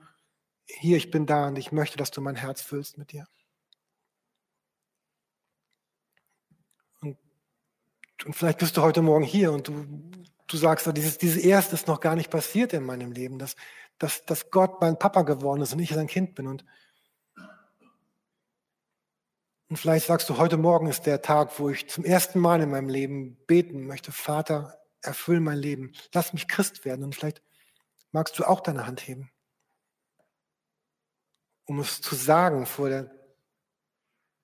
hier, 0.66 0.98
ich 0.98 1.12
bin 1.12 1.26
da 1.26 1.48
und 1.48 1.58
ich 1.58 1.72
möchte, 1.72 1.98
dass 1.98 2.12
du 2.12 2.22
mein 2.22 2.36
Herz 2.36 2.62
füllst 2.62 2.98
mit 2.98 3.12
dir. 3.12 3.28
Und 8.26 8.36
vielleicht 8.36 8.60
bist 8.60 8.78
du 8.78 8.82
heute 8.82 9.02
Morgen 9.02 9.24
hier 9.24 9.52
und 9.52 9.68
du, 9.68 9.86
du 10.48 10.58
sagst, 10.58 10.90
dieses, 10.96 11.18
dieses 11.18 11.44
Erste 11.44 11.76
ist 11.76 11.88
noch 11.88 12.00
gar 12.00 12.16
nicht 12.16 12.30
passiert 12.30 12.74
in 12.74 12.84
meinem 12.84 13.12
Leben, 13.12 13.40
dass, 13.40 13.56
dass, 13.98 14.26
dass 14.26 14.50
Gott 14.52 14.82
mein 14.82 14.98
Papa 14.98 15.24
geworden 15.24 15.62
ist 15.62 15.74
und 15.74 15.80
ich 15.80 15.90
sein 15.90 16.08
Kind 16.08 16.36
bin. 16.36 16.48
Und, 16.48 16.66
und 19.70 19.78
vielleicht 19.78 20.08
sagst 20.08 20.30
du, 20.30 20.38
heute 20.38 20.58
Morgen 20.58 20.88
ist 20.88 21.06
der 21.06 21.22
Tag, 21.22 21.60
wo 21.60 21.70
ich 21.70 21.90
zum 21.90 22.06
ersten 22.06 22.40
Mal 22.40 22.62
in 22.62 22.72
meinem 22.72 22.90
Leben 22.90 23.38
beten 23.48 23.86
möchte, 23.86 24.12
Vater, 24.12 24.80
erfüll 25.02 25.40
mein 25.40 25.58
Leben, 25.58 25.94
lass 26.14 26.34
mich 26.34 26.48
Christ 26.48 26.86
werden. 26.86 27.04
Und 27.04 27.16
vielleicht 27.16 27.42
magst 28.12 28.40
du 28.40 28.46
auch 28.46 28.62
deine 28.62 28.88
Hand 28.88 29.08
heben 29.08 29.30
um 31.66 31.80
es 31.80 32.02
zu 32.02 32.16
sagen 32.16 32.66
vor 32.66 32.90
der, 32.90 33.12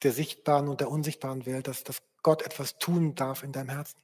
der 0.04 0.14
sichtbaren 0.14 0.68
und 0.68 0.82
der 0.82 0.90
unsichtbaren 0.90 1.46
Welt, 1.46 1.68
dass, 1.68 1.84
dass 1.84 2.02
Gott 2.24 2.42
etwas 2.42 2.78
tun 2.80 3.16
darf 3.16 3.44
in 3.44 3.52
deinem 3.52 3.70
Herzen. 3.70 4.00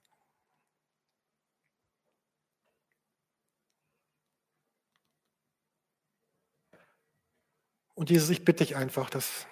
Und 7.95 8.09
Jesus, 8.09 8.29
ich 8.29 8.43
bitte 8.43 8.65
dich 8.65 8.75
einfach, 8.75 9.09
dass, 9.09 9.47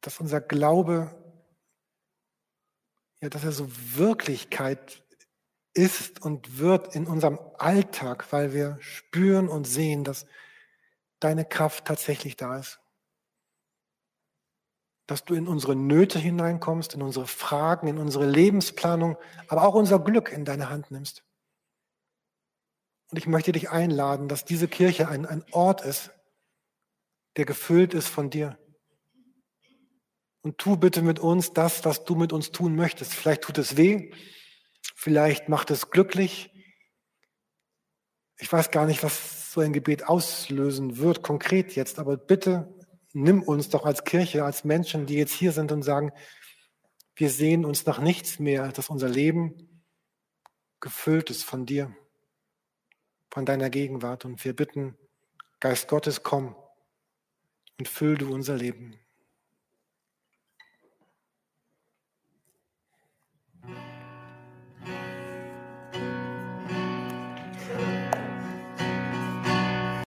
dass 0.00 0.20
unser 0.20 0.40
Glaube, 0.40 1.14
ja, 3.20 3.28
dass 3.28 3.44
er 3.44 3.52
so 3.52 3.68
Wirklichkeit 3.68 5.03
ist 5.74 6.22
und 6.22 6.58
wird 6.58 6.94
in 6.94 7.06
unserem 7.06 7.38
Alltag, 7.58 8.32
weil 8.32 8.52
wir 8.52 8.78
spüren 8.80 9.48
und 9.48 9.66
sehen, 9.66 10.04
dass 10.04 10.26
deine 11.18 11.44
Kraft 11.44 11.84
tatsächlich 11.84 12.36
da 12.36 12.58
ist. 12.58 12.80
Dass 15.06 15.24
du 15.24 15.34
in 15.34 15.48
unsere 15.48 15.76
Nöte 15.76 16.18
hineinkommst, 16.18 16.94
in 16.94 17.02
unsere 17.02 17.26
Fragen, 17.26 17.88
in 17.88 17.98
unsere 17.98 18.26
Lebensplanung, 18.26 19.16
aber 19.48 19.64
auch 19.64 19.74
unser 19.74 19.98
Glück 19.98 20.30
in 20.32 20.44
deine 20.44 20.70
Hand 20.70 20.90
nimmst. 20.90 21.24
Und 23.10 23.18
ich 23.18 23.26
möchte 23.26 23.52
dich 23.52 23.70
einladen, 23.70 24.28
dass 24.28 24.44
diese 24.44 24.68
Kirche 24.68 25.08
ein, 25.08 25.26
ein 25.26 25.44
Ort 25.52 25.84
ist, 25.84 26.10
der 27.36 27.44
gefüllt 27.44 27.94
ist 27.94 28.08
von 28.08 28.30
dir. 28.30 28.58
Und 30.42 30.58
tu 30.58 30.76
bitte 30.76 31.02
mit 31.02 31.18
uns 31.18 31.52
das, 31.52 31.84
was 31.84 32.04
du 32.04 32.14
mit 32.14 32.32
uns 32.32 32.52
tun 32.52 32.76
möchtest. 32.76 33.14
Vielleicht 33.14 33.42
tut 33.42 33.58
es 33.58 33.76
weh, 33.76 34.12
Vielleicht 34.94 35.48
macht 35.48 35.70
es 35.70 35.90
glücklich. 35.90 36.50
Ich 38.38 38.52
weiß 38.52 38.70
gar 38.70 38.86
nicht, 38.86 39.02
was 39.02 39.52
so 39.52 39.60
ein 39.60 39.72
Gebet 39.72 40.08
auslösen 40.08 40.98
wird, 40.98 41.22
konkret 41.22 41.76
jetzt, 41.76 41.98
aber 41.98 42.16
bitte 42.16 42.74
nimm 43.12 43.42
uns 43.42 43.68
doch 43.68 43.86
als 43.86 44.04
Kirche, 44.04 44.44
als 44.44 44.64
Menschen, 44.64 45.06
die 45.06 45.14
jetzt 45.14 45.32
hier 45.32 45.52
sind 45.52 45.72
und 45.72 45.82
sagen, 45.82 46.12
wir 47.16 47.30
sehen 47.30 47.64
uns 47.64 47.86
nach 47.86 48.00
nichts 48.00 48.40
mehr, 48.40 48.72
dass 48.72 48.90
unser 48.90 49.08
Leben 49.08 49.84
gefüllt 50.80 51.30
ist 51.30 51.44
von 51.44 51.64
dir, 51.64 51.96
von 53.30 53.46
deiner 53.46 53.70
Gegenwart. 53.70 54.24
Und 54.24 54.44
wir 54.44 54.54
bitten, 54.54 54.98
Geist 55.60 55.88
Gottes, 55.88 56.22
komm 56.22 56.56
und 57.78 57.88
füll 57.88 58.16
du 58.18 58.32
unser 58.34 58.56
Leben. 58.56 58.98